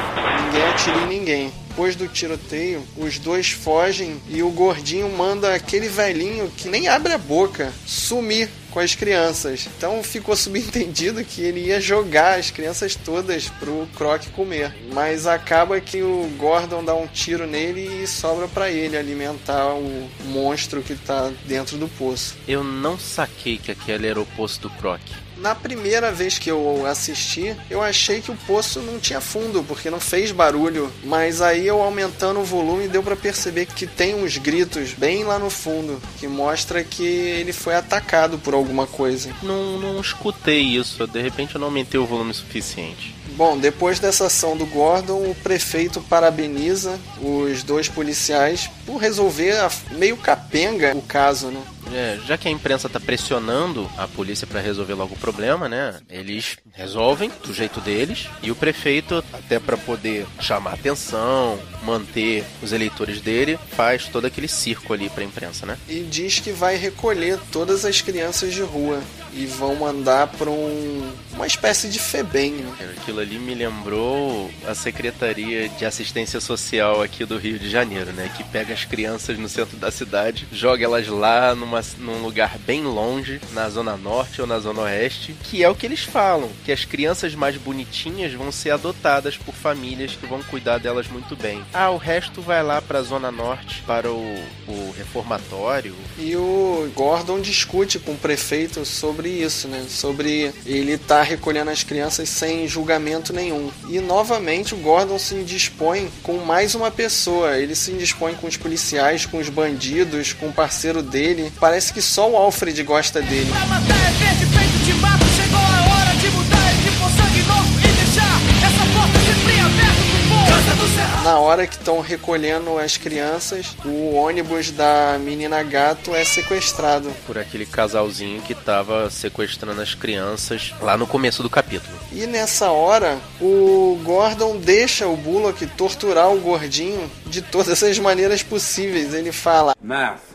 ninguém 0.44 0.62
atira 0.68 0.98
em 0.98 1.06
ninguém. 1.06 1.59
Depois 1.70 1.94
do 1.94 2.08
tiroteio, 2.08 2.84
os 2.96 3.20
dois 3.20 3.50
fogem 3.50 4.20
e 4.28 4.42
o 4.42 4.50
gordinho 4.50 5.08
manda 5.08 5.54
aquele 5.54 5.88
velhinho 5.88 6.50
que 6.56 6.68
nem 6.68 6.88
abre 6.88 7.12
a 7.12 7.18
boca 7.18 7.72
sumir 7.86 8.50
com 8.72 8.80
as 8.80 8.96
crianças. 8.96 9.68
Então 9.76 10.02
ficou 10.02 10.34
subentendido 10.34 11.24
que 11.24 11.42
ele 11.42 11.60
ia 11.60 11.80
jogar 11.80 12.38
as 12.38 12.50
crianças 12.50 12.96
todas 12.96 13.48
pro 13.48 13.88
Croc 13.96 14.26
comer. 14.34 14.74
Mas 14.92 15.28
acaba 15.28 15.80
que 15.80 16.02
o 16.02 16.28
Gordon 16.36 16.84
dá 16.84 16.94
um 16.94 17.06
tiro 17.06 17.46
nele 17.46 18.02
e 18.02 18.06
sobra 18.06 18.48
pra 18.48 18.68
ele 18.68 18.96
alimentar 18.96 19.72
o 19.74 20.10
monstro 20.26 20.82
que 20.82 20.96
tá 20.96 21.30
dentro 21.46 21.78
do 21.78 21.88
poço. 21.88 22.36
Eu 22.48 22.64
não 22.64 22.98
saquei 22.98 23.58
que 23.58 23.70
aquele 23.70 24.08
era 24.08 24.20
o 24.20 24.26
poço 24.26 24.60
do 24.60 24.70
Croc. 24.70 25.00
Na 25.40 25.54
primeira 25.54 26.12
vez 26.12 26.38
que 26.38 26.50
eu 26.50 26.84
assisti, 26.86 27.56
eu 27.70 27.82
achei 27.82 28.20
que 28.20 28.30
o 28.30 28.36
poço 28.46 28.80
não 28.80 28.98
tinha 28.98 29.22
fundo, 29.22 29.64
porque 29.64 29.88
não 29.88 29.98
fez 29.98 30.30
barulho. 30.32 30.92
Mas 31.02 31.40
aí 31.40 31.66
eu 31.66 31.80
aumentando 31.82 32.40
o 32.40 32.44
volume 32.44 32.88
deu 32.88 33.02
pra 33.02 33.16
perceber 33.16 33.64
que 33.64 33.86
tem 33.86 34.14
uns 34.14 34.36
gritos 34.36 34.92
bem 34.92 35.24
lá 35.24 35.38
no 35.38 35.48
fundo, 35.48 36.00
que 36.18 36.28
mostra 36.28 36.84
que 36.84 37.04
ele 37.04 37.54
foi 37.54 37.74
atacado 37.74 38.38
por 38.38 38.52
alguma 38.52 38.86
coisa. 38.86 39.30
Não, 39.42 39.78
não 39.78 40.00
escutei 40.00 40.60
isso, 40.60 41.06
de 41.06 41.22
repente 41.22 41.54
eu 41.54 41.58
não 41.58 41.68
aumentei 41.68 41.98
o 41.98 42.06
volume 42.06 42.34
suficiente. 42.34 43.14
Bom, 43.36 43.56
depois 43.56 43.98
dessa 43.98 44.26
ação 44.26 44.56
do 44.56 44.66
Gordon, 44.66 45.30
o 45.30 45.34
prefeito 45.34 46.00
parabeniza 46.02 46.98
os 47.22 47.62
dois 47.62 47.88
policiais 47.88 48.68
por 48.84 48.98
resolver 48.98 49.54
meio 49.92 50.16
capenga 50.16 50.94
o 50.94 51.00
caso, 51.00 51.46
né? 51.48 51.62
É, 51.92 52.18
já 52.26 52.36
que 52.36 52.48
a 52.48 52.50
imprensa 52.50 52.88
tá 52.88 53.00
pressionando 53.00 53.90
a 53.96 54.06
polícia 54.06 54.46
para 54.46 54.60
resolver 54.60 54.94
logo 54.94 55.14
o 55.14 55.18
problema, 55.18 55.68
né? 55.68 56.00
Eles 56.08 56.58
resolvem 56.72 57.30
do 57.44 57.52
jeito 57.52 57.80
deles 57.80 58.28
e 58.42 58.50
o 58.50 58.56
prefeito, 58.56 59.24
até 59.32 59.58
para 59.58 59.76
poder 59.76 60.26
chamar 60.40 60.74
atenção, 60.74 61.58
manter 61.82 62.44
os 62.62 62.72
eleitores 62.72 63.20
dele, 63.20 63.58
faz 63.72 64.06
todo 64.06 64.26
aquele 64.26 64.48
circo 64.48 64.92
ali 64.92 65.08
pra 65.08 65.24
imprensa, 65.24 65.66
né? 65.66 65.78
E 65.88 66.00
diz 66.00 66.38
que 66.38 66.52
vai 66.52 66.76
recolher 66.76 67.38
todas 67.50 67.84
as 67.84 68.00
crianças 68.00 68.52
de 68.52 68.62
rua 68.62 69.00
e 69.32 69.46
vão 69.46 69.76
mandar 69.76 70.26
para 70.26 70.50
um, 70.50 71.12
uma 71.32 71.46
espécie 71.46 71.88
de 71.88 71.98
FEBEM. 71.98 72.52
Né? 72.52 72.94
Aquilo 72.96 73.20
ali 73.20 73.38
me 73.38 73.54
lembrou 73.54 74.50
a 74.66 74.74
Secretaria 74.74 75.68
de 75.68 75.84
Assistência 75.84 76.40
Social 76.40 77.02
aqui 77.02 77.24
do 77.24 77.38
Rio 77.38 77.58
de 77.58 77.68
Janeiro, 77.68 78.12
né? 78.12 78.30
Que 78.36 78.44
pega 78.44 78.74
as 78.74 78.84
crianças 78.84 79.38
no 79.38 79.48
centro 79.48 79.76
da 79.76 79.90
cidade, 79.90 80.46
joga 80.52 80.84
elas 80.84 81.06
lá 81.06 81.54
numa, 81.54 81.79
num 81.98 82.22
lugar 82.22 82.58
bem 82.58 82.82
longe, 82.82 83.40
na 83.52 83.68
zona 83.68 83.96
norte 83.96 84.40
ou 84.40 84.46
na 84.46 84.58
zona 84.58 84.82
oeste, 84.82 85.34
que 85.44 85.62
é 85.62 85.68
o 85.68 85.74
que 85.74 85.86
eles 85.86 86.02
falam, 86.02 86.50
que 86.64 86.72
as 86.72 86.84
crianças 86.84 87.34
mais 87.34 87.56
bonitinhas 87.56 88.32
vão 88.32 88.50
ser 88.52 88.70
adotadas 88.70 89.36
por 89.36 89.54
famílias 89.54 90.16
que 90.16 90.26
vão 90.26 90.42
cuidar 90.42 90.78
delas 90.78 91.08
muito 91.08 91.36
bem. 91.36 91.62
Ah, 91.72 91.90
o 91.90 91.96
resto 91.96 92.40
vai 92.40 92.62
lá 92.62 92.80
para 92.80 92.98
a 92.98 93.02
zona 93.02 93.30
norte, 93.30 93.82
para 93.86 94.10
o, 94.10 94.34
o 94.68 94.94
reformatório. 94.96 95.94
E 96.18 96.36
o 96.36 96.90
Gordon 96.94 97.40
discute 97.40 97.98
com 97.98 98.12
o 98.12 98.18
prefeito 98.18 98.84
sobre 98.84 99.28
isso, 99.28 99.68
né? 99.68 99.84
Sobre 99.88 100.52
ele 100.66 100.92
estar 100.92 101.18
tá 101.18 101.22
recolhendo 101.22 101.70
as 101.70 101.82
crianças 101.82 102.28
sem 102.28 102.66
julgamento 102.68 103.32
nenhum. 103.32 103.70
E 103.88 104.00
novamente 104.00 104.74
o 104.74 104.78
Gordon 104.78 105.18
se 105.18 105.34
indispõe 105.34 106.10
com 106.22 106.38
mais 106.38 106.74
uma 106.74 106.90
pessoa. 106.90 107.56
Ele 107.56 107.74
se 107.74 107.90
indispõe 107.92 108.34
com 108.34 108.46
os 108.46 108.56
policiais, 108.56 109.26
com 109.26 109.38
os 109.38 109.48
bandidos, 109.48 110.32
com 110.32 110.48
o 110.48 110.52
parceiro 110.52 111.02
dele. 111.02 111.52
Parece 111.70 111.92
que 111.92 112.02
só 112.02 112.28
o 112.28 112.36
Alfred 112.36 112.82
gosta 112.82 113.22
dele. 113.22 113.48
Pra 113.48 113.64
matar 113.66 113.96
é 113.96 114.10
verde, 114.10 114.44
peito 114.46 114.84
de 114.84 114.92
mato, 114.94 115.24
chegou 115.36 115.60
a 115.60 115.94
hora 115.94 116.16
de 116.16 116.28
mudar 116.30 116.74
e 116.74 116.82
de 116.82 116.98
pôr 116.98 117.10
sangue 117.10 117.42
novo 117.44 117.78
e 117.78 117.92
deixar 117.92 118.40
essa 118.66 118.92
porta 118.92 119.18
sempre 119.20 119.60
aberta 119.60 120.02
pro 120.10 120.28
povo. 120.28 120.46
Cansa 120.50 120.74
do 120.74 120.88
cerrado. 120.96 121.24
Na 121.24 121.38
hora 121.38 121.66
que 121.68 121.74
estão 121.74 122.00
recolhendo 122.00 122.76
as 122.76 122.96
crianças, 122.96 123.76
o 123.84 124.16
ônibus 124.16 124.72
da 124.72 125.16
menina 125.20 125.62
gato 125.62 126.12
é 126.12 126.24
sequestrado. 126.24 127.08
Por 127.24 127.38
aquele 127.38 127.64
casalzinho 127.64 128.42
que 128.42 128.52
tava 128.52 129.08
sequestrando 129.08 129.80
as 129.80 129.94
crianças 129.94 130.74
lá 130.80 130.98
no 130.98 131.06
começo 131.06 131.40
do 131.40 131.48
capítulo. 131.48 131.96
E 132.10 132.26
nessa 132.26 132.72
hora, 132.72 133.16
o 133.40 133.96
Gordon 134.02 134.56
deixa 134.56 135.06
o 135.06 135.16
Bullock 135.16 135.64
torturar 135.68 136.32
o 136.32 136.40
gordinho 136.40 137.08
de 137.26 137.40
todas 137.40 137.80
as 137.80 137.96
maneiras 138.00 138.42
possíveis. 138.42 139.14
Ele 139.14 139.30
fala. 139.30 139.76
Math. 139.80 140.29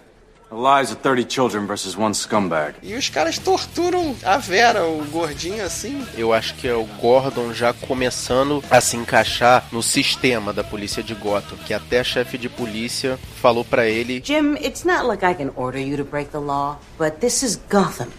The 0.49 0.55
lives 0.55 0.91
of 0.91 1.01
30 1.01 1.25
children 1.25 1.65
versus 1.65 1.97
one 1.97 2.13
scumbag. 2.13 2.75
E 2.83 2.93
os 2.93 3.09
caras 3.09 3.39
torturam 3.39 4.15
a 4.23 4.37
Vera, 4.37 4.85
o 4.85 5.03
gordinho 5.05 5.65
assim. 5.65 6.05
Eu 6.15 6.31
acho 6.31 6.53
que 6.55 6.67
é 6.67 6.73
o 6.73 6.85
Gordon 7.01 7.51
já 7.51 7.73
começando 7.73 8.63
a 8.69 8.79
se 8.79 8.95
encaixar 8.95 9.67
no 9.71 9.81
sistema 9.81 10.53
da 10.53 10.63
polícia 10.63 11.01
de 11.01 11.15
Gotham, 11.15 11.57
que 11.65 11.73
até 11.73 11.99
a 11.99 12.03
chefe 12.03 12.37
de 12.37 12.47
polícia 12.47 13.17
falou 13.41 13.65
pra 13.65 13.87
ele 13.87 14.21
Jim, 14.23 14.53
it's 14.55 14.83
not 14.83 15.05
like 15.07 15.25
I 15.25 15.33
can 15.33 15.51
order 15.55 15.81
you 15.81 15.97
to 15.97 16.03
break 16.03 16.29
the 16.29 16.37
law, 16.37 16.79
but 16.99 17.19
this 17.19 17.41
is 17.41 17.59
Gotham. 17.69 18.09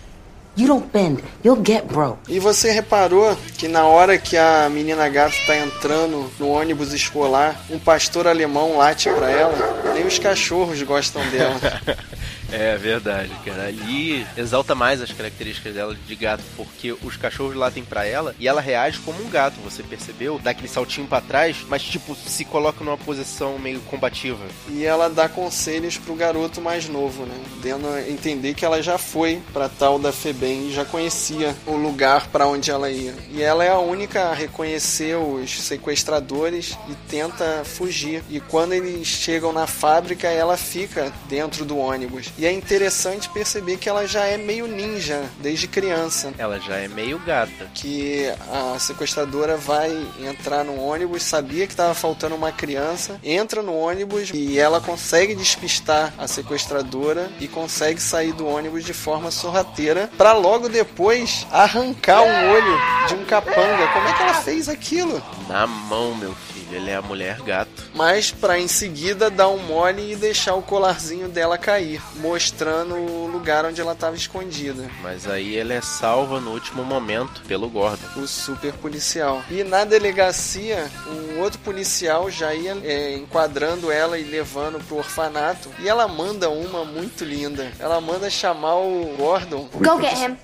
You 0.57 0.67
don't 0.67 0.91
bend, 0.91 1.23
you'll 1.45 1.63
get 1.63 1.87
broke. 1.87 2.19
E 2.29 2.39
você 2.41 2.71
reparou 2.71 3.37
que 3.59 3.69
na 3.69 3.85
hora 3.85 4.17
que 4.17 4.39
a 4.39 4.71
menina 4.71 5.07
gato 5.07 5.37
tá 5.47 5.55
entrando 5.55 6.31
no 6.39 6.49
ônibus 6.49 6.95
escolar, 6.95 7.61
um 7.71 7.79
pastor 7.79 8.27
alemão 8.27 8.79
late 8.79 9.11
pra 9.11 9.31
ela? 9.31 9.93
Nem 9.93 10.07
os 10.07 10.19
cachorros 10.19 10.83
gostam 10.83 11.21
dela. 11.29 11.61
É 12.53 12.77
verdade, 12.77 13.33
cara. 13.45 13.67
Ali 13.67 14.27
exalta 14.37 14.75
mais 14.75 15.01
as 15.01 15.11
características 15.11 15.75
dela 15.75 15.97
de 16.07 16.15
gato, 16.15 16.43
porque 16.57 16.93
os 17.03 17.17
cachorros 17.17 17.57
latem 17.57 17.85
pra 17.85 18.05
ela 18.05 18.35
e 18.39 18.47
ela 18.47 18.61
reage 18.61 18.99
como 19.01 19.23
um 19.23 19.29
gato, 19.29 19.57
você 19.63 19.83
percebeu? 19.83 20.39
Dá 20.43 20.51
aquele 20.51 20.69
saltinho 20.69 21.07
pra 21.07 21.21
trás, 21.21 21.57
mas 21.69 21.83
tipo, 21.83 22.15
se 22.15 22.45
coloca 22.45 22.85
numa 22.85 22.97
posição 22.97 23.59
meio 23.59 23.81
combativa. 23.81 24.45
E 24.69 24.85
ela 24.85 25.09
dá 25.09 25.29
conselhos 25.29 25.99
pro 25.99 26.15
garoto 26.15 26.61
mais 26.61 26.89
novo, 26.89 27.25
né? 27.27 27.35
Dando 27.63 27.89
a 27.89 28.09
entender 28.09 28.55
que 28.55 28.65
ela 28.65 28.83
já 28.83 28.99
foi 28.99 29.43
pra 29.53 29.69
tal 29.69 29.99
da 29.99 30.13
Febem 30.13 30.69
e 30.69 30.73
já 30.73 30.85
conhecia 30.85 31.55
o 31.67 31.75
lugar 31.77 32.29
pra 32.29 32.47
onde 32.47 32.71
ela 32.71 32.91
ia. 32.91 33.15
E 33.31 33.43
ela 33.43 33.65
é 33.65 33.71
a 33.71 33.79
única 33.79 34.25
a 34.25 34.35
reconhecer 34.35 35.17
os 35.17 35.63
sequestradores 35.63 36.77
e 36.89 36.95
tenta 37.09 37.63
fugir. 37.65 38.23
E 38.31 38.41
quando 38.41 38.73
eles 38.73 39.07
chegam 39.07 39.53
na 39.53 39.67
fábrica, 39.67 40.29
ela 40.29 40.57
fica 40.57 41.13
dentro 41.29 41.65
do 41.65 41.77
ônibus. 41.77 42.31
E 42.39 42.45
é 42.45 42.53
interessante 42.53 43.29
perceber 43.31 43.79
que 43.79 43.89
ela 43.89 44.07
já 44.07 44.25
é 44.25 44.37
meio 44.37 44.67
ninja 44.67 45.25
desde 45.41 45.67
criança. 45.67 46.33
Ela 46.37 46.59
já 46.59 46.77
é 46.77 46.87
meio 46.87 47.19
gata. 47.19 47.71
Que 47.75 48.27
a 48.51 48.79
sequestradora 48.79 49.57
vai 49.57 49.91
entrar 50.21 50.65
no 50.65 50.79
ônibus, 50.79 51.23
sabia 51.23 51.67
que 51.67 51.73
estava 51.73 51.95
faltando 51.95 52.35
uma 52.35 52.53
criança, 52.53 53.19
entra 53.23 53.63
no 53.63 53.75
ônibus 53.75 54.31
e 54.35 54.59
ela 54.59 54.81
consegue 54.81 55.35
despistar 55.35 56.13
a 56.19 56.29
sequestradora 56.29 57.31
e 57.41 57.49
consegue 57.49 58.01
sair 58.01 58.33
do 58.33 58.47
ônibus 58.47 58.85
de 58.85 58.93
forma 58.93 59.31
sorrateira 59.31 60.11
para 60.19 60.33
logo 60.33 60.69
depois 60.69 61.47
arrancar 61.51 62.23
um 62.23 62.51
olho 62.51 62.79
de 63.09 63.15
um 63.15 63.25
capanga. 63.25 63.89
Como 63.93 64.09
é 64.09 64.13
que 64.13 64.23
ela 64.23 64.35
fez 64.35 64.69
aquilo? 64.69 65.23
Na 65.49 65.67
mão, 65.67 66.15
meu 66.15 66.35
filho. 66.35 66.56
Ele 66.71 66.91
é 66.91 66.97
a 66.97 67.03
mulher 67.03 67.41
gato. 67.43 67.91
Mas 67.95 68.31
para 68.31 68.59
em 68.59 68.69
seguida 68.69 69.31
dar 69.31 69.49
um 69.49 69.59
mole 69.59 70.13
e 70.13 70.17
deixar 70.17 70.55
o 70.55 70.63
colarzinho 70.63 71.29
dela 71.29 71.57
cair, 71.57 72.03
mostrando 72.17 72.95
o 72.95 73.27
lugar 73.27 73.65
onde 73.65 73.81
ela 73.81 73.93
estava 73.93 74.17
escondida. 74.17 74.91
Mas 75.03 75.27
aí 75.27 75.57
ela 75.57 75.75
é 75.75 75.81
salva 75.81 76.41
no 76.41 76.51
último 76.53 76.85
momento 76.85 77.43
pelo 77.47 77.69
Gordon. 77.69 78.07
O 78.17 78.27
super 78.27 78.73
policial. 78.75 79.43
E 79.51 79.63
na 79.65 79.85
delegacia, 79.85 80.91
um 81.07 81.41
outro 81.41 81.59
policial 81.61 82.31
já 82.31 82.55
ia 82.55 82.77
é, 82.83 83.17
enquadrando 83.17 83.91
ela 83.91 84.19
e 84.19 84.25
levando 84.25 84.83
pro 84.85 84.97
orfanato. 84.97 85.71
E 85.79 85.89
ela 85.89 86.09
manda 86.09 86.51
uma 86.51 86.85
muito 86.85 87.25
linda. 87.25 87.71
Ela 87.79 88.01
manda 88.01 88.29
chamar 88.29 88.77
o 88.77 89.15
Gordon. 89.17 89.69
Go 89.75 90.01
get 90.01 90.19
him. 90.19 90.37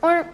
Or 0.00 0.26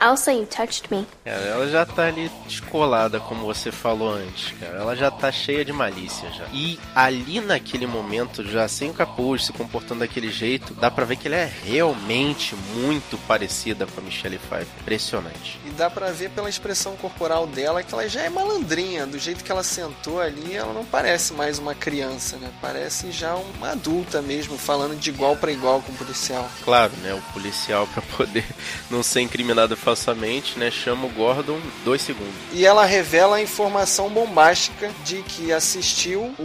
I'll 0.00 0.16
say 0.16 0.38
you 0.38 0.46
touched 0.46 0.90
me. 0.90 1.06
Cara, 1.24 1.42
ela 1.42 1.68
já 1.68 1.86
tá 1.86 2.06
ali 2.06 2.30
descolada, 2.46 3.18
como 3.18 3.46
você 3.46 3.72
falou 3.72 4.12
antes, 4.12 4.52
cara. 4.60 4.78
Ela 4.78 4.94
já 4.94 5.10
tá 5.10 5.32
cheia 5.32 5.64
de 5.64 5.72
malícia 5.72 6.30
já. 6.32 6.44
E 6.52 6.78
ali 6.94 7.40
naquele 7.40 7.86
momento, 7.86 8.44
já 8.44 8.68
sem 8.68 8.90
o 8.90 8.94
capuz, 8.94 9.46
se 9.46 9.52
comportando 9.52 10.00
daquele 10.00 10.30
jeito, 10.30 10.74
dá 10.74 10.90
pra 10.90 11.06
ver 11.06 11.16
que 11.16 11.28
ela 11.28 11.36
é 11.36 11.50
realmente 11.64 12.54
muito 12.74 13.16
parecida 13.26 13.86
com 13.86 14.00
a 14.00 14.04
Michelle 14.04 14.38
Pfeiffer. 14.38 14.66
Impressionante. 14.82 15.58
E 15.66 15.70
dá 15.70 15.88
pra 15.88 16.10
ver 16.10 16.30
pela 16.30 16.48
expressão 16.48 16.94
corporal 16.96 17.46
dela 17.46 17.82
que 17.82 17.94
ela 17.94 18.06
já 18.08 18.20
é 18.20 18.28
malandrinha. 18.28 19.06
Do 19.06 19.18
jeito 19.18 19.42
que 19.42 19.50
ela 19.50 19.62
sentou 19.62 20.20
ali, 20.20 20.54
ela 20.54 20.74
não 20.74 20.84
parece 20.84 21.32
mais 21.32 21.58
uma 21.58 21.74
criança, 21.74 22.36
né? 22.36 22.50
Parece 22.60 23.10
já 23.10 23.34
uma 23.34 23.70
adulta 23.70 24.20
mesmo, 24.20 24.58
falando 24.58 24.94
de 24.98 25.08
igual 25.08 25.36
para 25.36 25.50
igual 25.50 25.80
com 25.80 25.92
o 25.92 25.96
policial. 25.96 26.46
Claro, 26.64 26.92
né? 27.02 27.14
O 27.14 27.32
policial, 27.32 27.86
pra 27.86 28.02
poder 28.02 28.44
não 28.90 29.02
ser 29.02 29.22
incriminado 29.22 29.74
falsamente, 29.86 30.58
né? 30.58 30.68
Chama 30.68 31.06
o 31.06 31.10
Gordon 31.10 31.60
dois 31.84 32.02
segundos. 32.02 32.34
E 32.52 32.66
ela 32.66 32.84
revela 32.84 33.36
a 33.36 33.40
informação 33.40 34.08
bombástica 34.08 34.90
de 35.04 35.22
que 35.22 35.52
assistiu 35.52 36.34
o, 36.40 36.42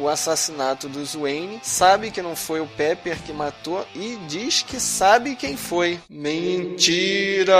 o 0.00 0.08
assassinato 0.08 0.88
dos 0.88 1.14
Wayne, 1.14 1.60
sabe 1.62 2.10
que 2.10 2.22
não 2.22 2.34
foi 2.34 2.60
o 2.60 2.66
Pepper 2.66 3.18
que 3.24 3.32
matou 3.32 3.86
e 3.94 4.18
diz 4.28 4.62
que 4.62 4.80
sabe 4.80 5.36
quem 5.36 5.56
foi. 5.56 6.00
Mentira! 6.08 7.54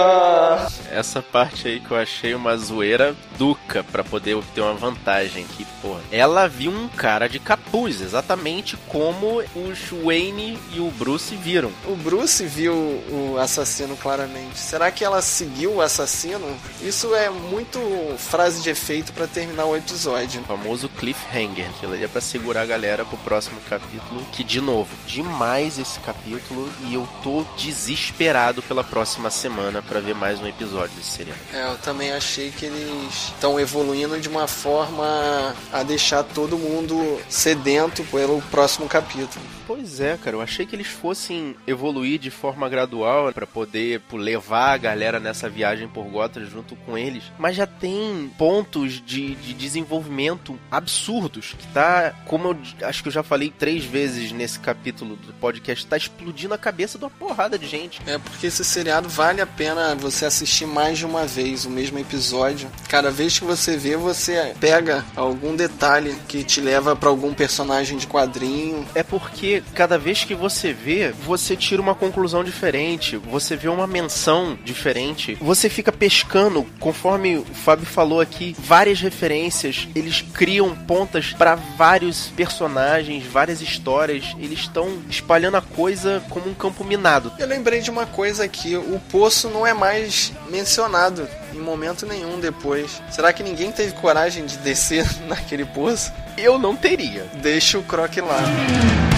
Essa 0.90 1.22
parte 1.22 1.68
aí 1.68 1.80
que 1.80 1.90
eu 1.90 1.96
achei 1.96 2.34
uma 2.34 2.56
zoeira 2.56 3.14
duca 3.36 3.84
pra 3.84 4.02
poder 4.02 4.34
obter 4.34 4.60
uma 4.60 4.74
vantagem. 4.74 5.44
Que, 5.56 5.64
porra, 5.82 6.00
ela 6.10 6.48
viu 6.48 6.70
um 6.70 6.88
cara 6.88 7.28
de 7.28 7.38
capuz, 7.38 8.00
exatamente 8.00 8.76
como 8.88 9.42
os 9.54 9.78
Wayne 10.04 10.58
e 10.72 10.80
o 10.80 10.90
Bruce 10.92 11.34
viram. 11.36 11.70
O 11.86 11.94
Bruce 11.96 12.44
viu 12.46 12.74
o 12.74 13.36
assassino 13.38 13.96
claramente. 13.96 14.58
Será 14.58 14.90
que 14.90 15.04
ela 15.04 15.22
seguiu 15.22 15.74
o 15.74 15.82
assassino? 15.82 16.56
Isso 16.80 17.14
é 17.14 17.28
muito 17.30 17.80
frase 18.18 18.62
de 18.62 18.70
efeito 18.70 19.12
pra 19.12 19.26
terminar 19.26 19.66
o 19.66 19.76
episódio. 19.76 20.40
O 20.40 20.44
famoso 20.44 20.88
cliffhanger, 20.88 21.68
que 21.78 21.84
ela 21.84 21.96
ia 21.96 22.08
pra 22.08 22.20
segurar 22.30 22.62
a 22.62 22.66
galera 22.66 23.04
pro 23.04 23.16
próximo 23.18 23.60
capítulo. 23.68 24.24
Que, 24.32 24.44
de 24.44 24.60
novo, 24.60 24.88
demais 25.04 25.78
esse 25.78 25.98
capítulo 26.00 26.70
e 26.86 26.94
eu 26.94 27.08
tô 27.24 27.44
desesperado 27.56 28.62
pela 28.62 28.84
próxima 28.84 29.30
semana 29.30 29.82
pra 29.82 29.98
ver 29.98 30.14
mais 30.14 30.40
um 30.40 30.46
episódio 30.46 30.94
desse 30.96 31.10
seriado. 31.10 31.40
É, 31.52 31.72
eu 31.72 31.78
também 31.78 32.12
achei 32.12 32.50
que 32.50 32.66
eles 32.66 33.14
estão 33.14 33.58
evoluindo 33.58 34.20
de 34.20 34.28
uma 34.28 34.46
forma 34.46 35.54
a 35.72 35.82
deixar 35.82 36.22
todo 36.22 36.56
mundo 36.56 37.20
sedento 37.28 38.04
pelo 38.04 38.40
próximo 38.42 38.88
capítulo. 38.88 39.44
Pois 39.66 40.00
é, 40.00 40.16
cara, 40.16 40.36
eu 40.36 40.40
achei 40.40 40.66
que 40.66 40.74
eles 40.74 40.88
fossem 40.88 41.54
evoluir 41.66 42.18
de 42.18 42.30
forma 42.30 42.68
gradual 42.68 43.32
pra 43.32 43.46
poder 43.46 44.00
pô, 44.00 44.16
levar 44.16 44.72
a 44.72 44.76
galera 44.76 45.20
nessa 45.20 45.48
viagem 45.48 45.86
por 45.88 46.04
Gotham 46.06 46.44
junto 46.44 46.74
com 46.76 46.98
eles, 46.98 47.24
mas 47.38 47.54
já 47.54 47.66
tem 47.66 48.32
pontos 48.36 49.00
de, 49.00 49.36
de 49.36 49.54
desenvolvimento 49.54 50.58
absurdos 50.70 51.54
que 51.56 51.66
tá 51.68 52.12
como 52.26 52.48
eu 52.48 52.86
acho 52.86 53.02
que 53.02 53.08
eu 53.08 53.12
já 53.12 53.22
falei 53.22 53.52
três 53.56 53.84
vezes 53.84 54.32
nesse 54.32 54.58
capítulo 54.58 55.16
do 55.16 55.32
podcast, 55.34 55.86
tá 55.86 55.96
explodindo 55.96 56.54
a 56.54 56.58
cabeça 56.58 56.98
de 56.98 57.04
uma 57.04 57.10
porrada 57.10 57.58
de 57.58 57.66
gente. 57.66 58.00
É 58.06 58.18
porque 58.18 58.46
esse 58.46 58.64
seriado 58.64 59.08
vale 59.08 59.40
a 59.40 59.46
pena 59.46 59.94
você 59.94 60.26
assistir 60.26 60.66
mais 60.66 60.98
de 60.98 61.06
uma 61.06 61.26
vez 61.26 61.64
o 61.64 61.70
mesmo 61.70 61.98
episódio. 61.98 62.70
Cada 62.88 63.10
vez 63.10 63.38
que 63.38 63.44
você 63.44 63.76
vê, 63.76 63.96
você 63.96 64.54
pega 64.60 65.04
algum 65.16 65.56
detalhe 65.56 66.16
que 66.28 66.44
te 66.44 66.60
leva 66.60 66.94
pra 66.94 67.08
algum 67.08 67.34
personagem 67.34 67.98
de 67.98 68.06
quadrinho. 68.06 68.86
É 68.94 69.02
porque 69.02 69.62
cada 69.74 69.98
vez 69.98 70.24
que 70.24 70.34
você 70.34 70.72
vê, 70.72 71.10
você 71.10 71.56
tira 71.56 71.82
uma 71.82 71.94
conclusão 71.94 72.44
diferente, 72.44 73.16
você 73.16 73.56
vê 73.56 73.68
uma 73.68 73.86
menção 73.86 74.58
diferente, 74.64 75.36
você 75.40 75.68
fica 75.68 75.92
pescando, 75.92 76.66
conforme 76.78 77.38
o 77.38 77.44
Fábio 77.44 77.86
falou 77.86 78.20
aqui, 78.20 78.54
várias 78.58 79.00
referências, 79.00 79.88
eles 79.94 80.22
criam 80.32 80.74
pontas 80.74 81.32
pra 81.32 81.54
vários 81.54 82.09
personagens, 82.36 83.24
várias 83.24 83.60
histórias, 83.60 84.34
eles 84.38 84.60
estão 84.60 85.02
espalhando 85.08 85.56
a 85.56 85.62
coisa 85.62 86.22
como 86.28 86.48
um 86.48 86.54
campo 86.54 86.84
minado. 86.84 87.32
Eu 87.38 87.46
lembrei 87.46 87.80
de 87.80 87.90
uma 87.90 88.06
coisa 88.06 88.44
aqui: 88.44 88.76
o 88.76 89.00
poço 89.10 89.48
não 89.48 89.66
é 89.66 89.72
mais 89.72 90.32
mencionado 90.48 91.28
em 91.54 91.58
momento 91.58 92.06
nenhum 92.06 92.38
depois. 92.40 93.02
Será 93.10 93.32
que 93.32 93.42
ninguém 93.42 93.72
teve 93.72 93.92
coragem 93.94 94.46
de 94.46 94.56
descer 94.58 95.06
naquele 95.26 95.64
poço? 95.64 96.12
Eu 96.36 96.58
não 96.58 96.76
teria. 96.76 97.24
Deixa 97.42 97.78
o 97.78 97.82
Croc 97.82 98.16
lá. 98.18 99.09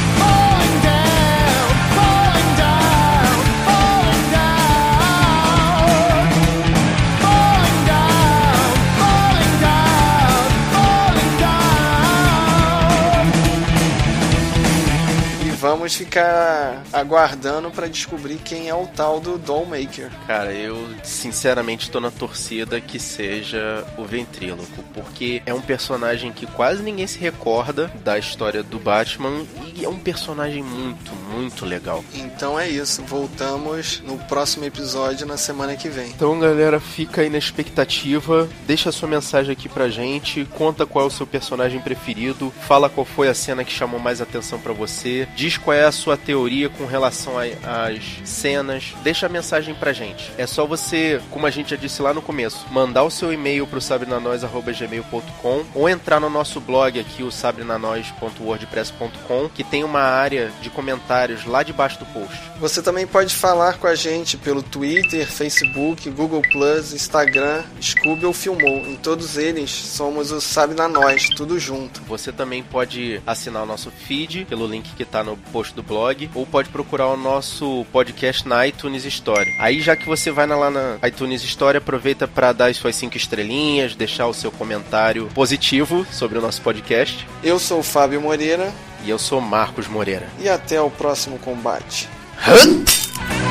Vamos 15.82 15.96
ficar 15.96 16.84
aguardando 16.92 17.68
pra 17.72 17.88
descobrir 17.88 18.36
quem 18.36 18.68
é 18.68 18.74
o 18.74 18.86
tal 18.86 19.18
do 19.18 19.36
Dollmaker. 19.36 20.12
Cara, 20.28 20.52
eu 20.52 20.78
sinceramente 21.02 21.90
tô 21.90 21.98
na 21.98 22.08
torcida 22.08 22.80
que 22.80 23.00
seja 23.00 23.84
o 23.98 24.04
Ventríloco, 24.04 24.80
porque 24.94 25.42
é 25.44 25.52
um 25.52 25.60
personagem 25.60 26.30
que 26.30 26.46
quase 26.46 26.84
ninguém 26.84 27.08
se 27.08 27.18
recorda 27.18 27.90
da 28.04 28.16
história 28.16 28.62
do 28.62 28.78
Batman 28.78 29.44
e 29.74 29.84
é 29.84 29.88
um 29.88 29.98
personagem 29.98 30.62
muito, 30.62 31.12
muito 31.32 31.64
legal. 31.64 32.04
Então 32.14 32.56
é 32.56 32.68
isso, 32.68 33.02
voltamos 33.02 34.00
no 34.06 34.16
próximo 34.18 34.64
episódio 34.64 35.26
na 35.26 35.36
semana 35.36 35.74
que 35.74 35.88
vem. 35.88 36.10
Então, 36.10 36.38
galera, 36.38 36.78
fica 36.78 37.22
aí 37.22 37.28
na 37.28 37.38
expectativa. 37.38 38.48
Deixa 38.68 38.90
a 38.90 38.92
sua 38.92 39.08
mensagem 39.08 39.50
aqui 39.50 39.68
pra 39.68 39.88
gente. 39.88 40.44
Conta 40.54 40.86
qual 40.86 41.06
é 41.06 41.08
o 41.08 41.10
seu 41.10 41.26
personagem 41.26 41.80
preferido. 41.80 42.52
Fala 42.68 42.88
qual 42.88 43.04
foi 43.04 43.26
a 43.26 43.34
cena 43.34 43.64
que 43.64 43.72
chamou 43.72 43.98
mais 43.98 44.20
atenção 44.20 44.60
pra 44.60 44.72
você. 44.72 45.26
Diz 45.34 45.56
qual 45.56 45.71
é 45.72 45.84
a 45.84 45.92
sua 45.92 46.16
teoria 46.16 46.68
com 46.68 46.86
relação 46.86 47.34
às 47.38 48.20
cenas. 48.24 48.94
Deixa 49.02 49.26
a 49.26 49.28
mensagem 49.28 49.74
pra 49.74 49.92
gente. 49.92 50.32
É 50.36 50.46
só 50.46 50.66
você, 50.66 51.20
como 51.30 51.46
a 51.46 51.50
gente 51.50 51.70
já 51.70 51.76
disse 51.76 52.02
lá 52.02 52.12
no 52.12 52.22
começo, 52.22 52.66
mandar 52.70 53.04
o 53.04 53.10
seu 53.10 53.32
e-mail 53.32 53.66
pro 53.66 53.80
sabrenanois.gmail.com 53.80 55.64
ou 55.74 55.88
entrar 55.88 56.20
no 56.20 56.28
nosso 56.28 56.60
blog 56.60 56.98
aqui, 56.98 57.22
o 57.22 57.30
sabrenanois.wordpress.com, 57.30 59.48
que 59.48 59.64
tem 59.64 59.84
uma 59.84 60.00
área 60.00 60.50
de 60.60 60.68
comentários 60.70 61.44
lá 61.44 61.62
debaixo 61.62 61.98
do 61.98 62.06
post. 62.06 62.40
Você 62.58 62.82
também 62.82 63.06
pode 63.06 63.34
falar 63.34 63.78
com 63.78 63.86
a 63.86 63.94
gente 63.94 64.36
pelo 64.36 64.62
Twitter, 64.62 65.26
Facebook, 65.26 66.10
Google 66.10 66.42
Plus, 66.42 66.92
Instagram, 66.92 67.62
Scooby 67.80 68.26
ou 68.26 68.32
Filmou. 68.32 68.86
Em 68.86 68.96
todos 68.96 69.36
eles 69.36 69.70
somos 69.70 70.32
o 70.32 70.40
Sabe 70.40 70.74
na 70.74 70.88
Nós, 70.88 71.28
tudo 71.28 71.58
junto. 71.58 72.02
Você 72.02 72.32
também 72.32 72.62
pode 72.62 73.20
assinar 73.26 73.62
o 73.62 73.66
nosso 73.66 73.90
feed 73.90 74.44
pelo 74.44 74.66
link 74.66 74.94
que 74.94 75.04
tá 75.04 75.22
no 75.22 75.36
post 75.36 75.61
do 75.70 75.82
blog, 75.82 76.28
ou 76.34 76.44
pode 76.44 76.70
procurar 76.70 77.06
o 77.08 77.16
nosso 77.16 77.86
podcast 77.92 78.48
na 78.48 78.66
iTunes 78.66 79.04
Store. 79.04 79.54
Aí 79.58 79.80
já 79.80 79.94
que 79.94 80.06
você 80.06 80.30
vai 80.30 80.46
lá 80.46 80.70
na 80.70 80.98
iTunes 81.06 81.44
Store, 81.44 81.78
aproveita 81.78 82.26
para 82.26 82.52
dar 82.52 82.66
as 82.70 82.76
suas 82.76 82.96
cinco 82.96 83.16
estrelinhas, 83.16 83.94
deixar 83.94 84.26
o 84.26 84.34
seu 84.34 84.50
comentário 84.50 85.28
positivo 85.34 86.04
sobre 86.10 86.38
o 86.38 86.40
nosso 86.40 86.60
podcast. 86.62 87.26
Eu 87.44 87.58
sou 87.58 87.80
o 87.80 87.82
Fábio 87.82 88.20
Moreira 88.20 88.72
E 89.04 89.10
eu 89.10 89.18
sou 89.18 89.40
Marcos 89.40 89.86
Moreira. 89.86 90.26
e 90.40 90.48
até 90.48 90.80
o 90.80 90.90
próximo 90.90 91.38
combate. 91.38 92.08
The 92.44 93.41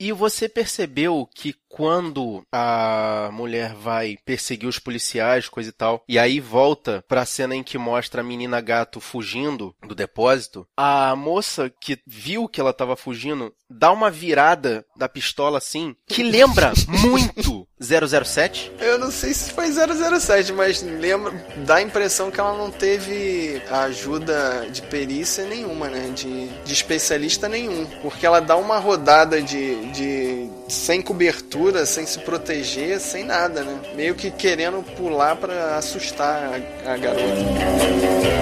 E 0.00 0.12
você 0.12 0.48
percebeu 0.48 1.28
que 1.34 1.54
quando 1.70 2.42
a 2.52 3.30
mulher 3.32 3.74
vai 3.74 4.18
perseguir 4.24 4.68
os 4.68 4.80
policiais, 4.80 5.48
coisa 5.48 5.70
e 5.70 5.72
tal, 5.72 6.02
e 6.08 6.18
aí 6.18 6.40
volta 6.40 7.02
pra 7.08 7.24
cena 7.24 7.54
em 7.54 7.62
que 7.62 7.78
mostra 7.78 8.20
a 8.20 8.24
menina 8.24 8.60
gato 8.60 9.00
fugindo 9.00 9.74
do 9.86 9.94
depósito, 9.94 10.66
a 10.76 11.14
moça 11.14 11.72
que 11.80 11.98
viu 12.04 12.48
que 12.48 12.60
ela 12.60 12.72
tava 12.72 12.96
fugindo 12.96 13.54
dá 13.70 13.92
uma 13.92 14.10
virada 14.10 14.84
da 14.96 15.08
pistola 15.08 15.58
assim, 15.58 15.94
que 16.08 16.24
lembra 16.24 16.72
muito 16.88 17.68
007. 17.80 18.72
Eu 18.78 18.98
não 18.98 19.10
sei 19.10 19.32
se 19.32 19.52
foi 19.52 19.68
007, 19.72 20.52
mas 20.52 20.82
lembra, 20.82 21.32
dá 21.64 21.76
a 21.76 21.82
impressão 21.82 22.30
que 22.30 22.38
ela 22.38 22.56
não 22.56 22.70
teve 22.70 23.62
ajuda 23.70 24.68
de 24.70 24.82
perícia 24.82 25.46
nenhuma, 25.46 25.88
né? 25.88 26.10
De, 26.10 26.48
de 26.48 26.72
especialista 26.72 27.48
nenhum. 27.48 27.86
Porque 28.02 28.26
ela 28.26 28.40
dá 28.40 28.56
uma 28.56 28.78
rodada 28.78 29.40
de, 29.40 29.90
de. 29.92 30.50
Sem 30.70 31.02
cobertura, 31.02 31.84
sem 31.84 32.06
se 32.06 32.18
proteger, 32.20 32.98
sem 33.00 33.24
nada, 33.24 33.62
né? 33.62 33.78
Meio 33.94 34.14
que 34.14 34.30
querendo 34.30 34.82
pular 34.96 35.36
pra 35.36 35.76
assustar 35.76 36.60
a, 36.86 36.92
a 36.92 36.96
garota. 36.96 38.40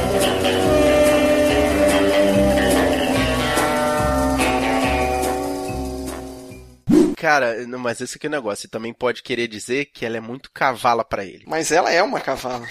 Cara, 7.17 7.67
não, 7.67 7.81
mas 7.81 8.01
esse 8.01 8.17
aqui 8.17 8.27
é 8.27 8.29
o 8.29 8.31
negócio. 8.31 8.62
Você 8.62 8.69
também 8.69 8.93
pode 8.93 9.25
querer 9.25 9.49
dizer 9.49 9.87
que 9.87 10.07
ela 10.07 10.17
é 10.17 10.21
muito 10.21 10.51
cavala 10.53 11.05
pra 11.05 11.25
ele. 11.25 11.43
Mas 11.49 11.73
ela 11.73 11.91
é 11.91 12.01
uma 12.01 12.21
cavala. 12.21 12.64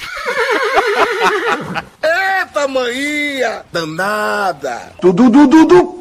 Eita, 2.01 2.65
manhia! 2.67 3.65
Danada! 3.73 4.93
Dudu, 5.01 5.29
dudu, 5.29 5.65
dudu! 5.65 5.99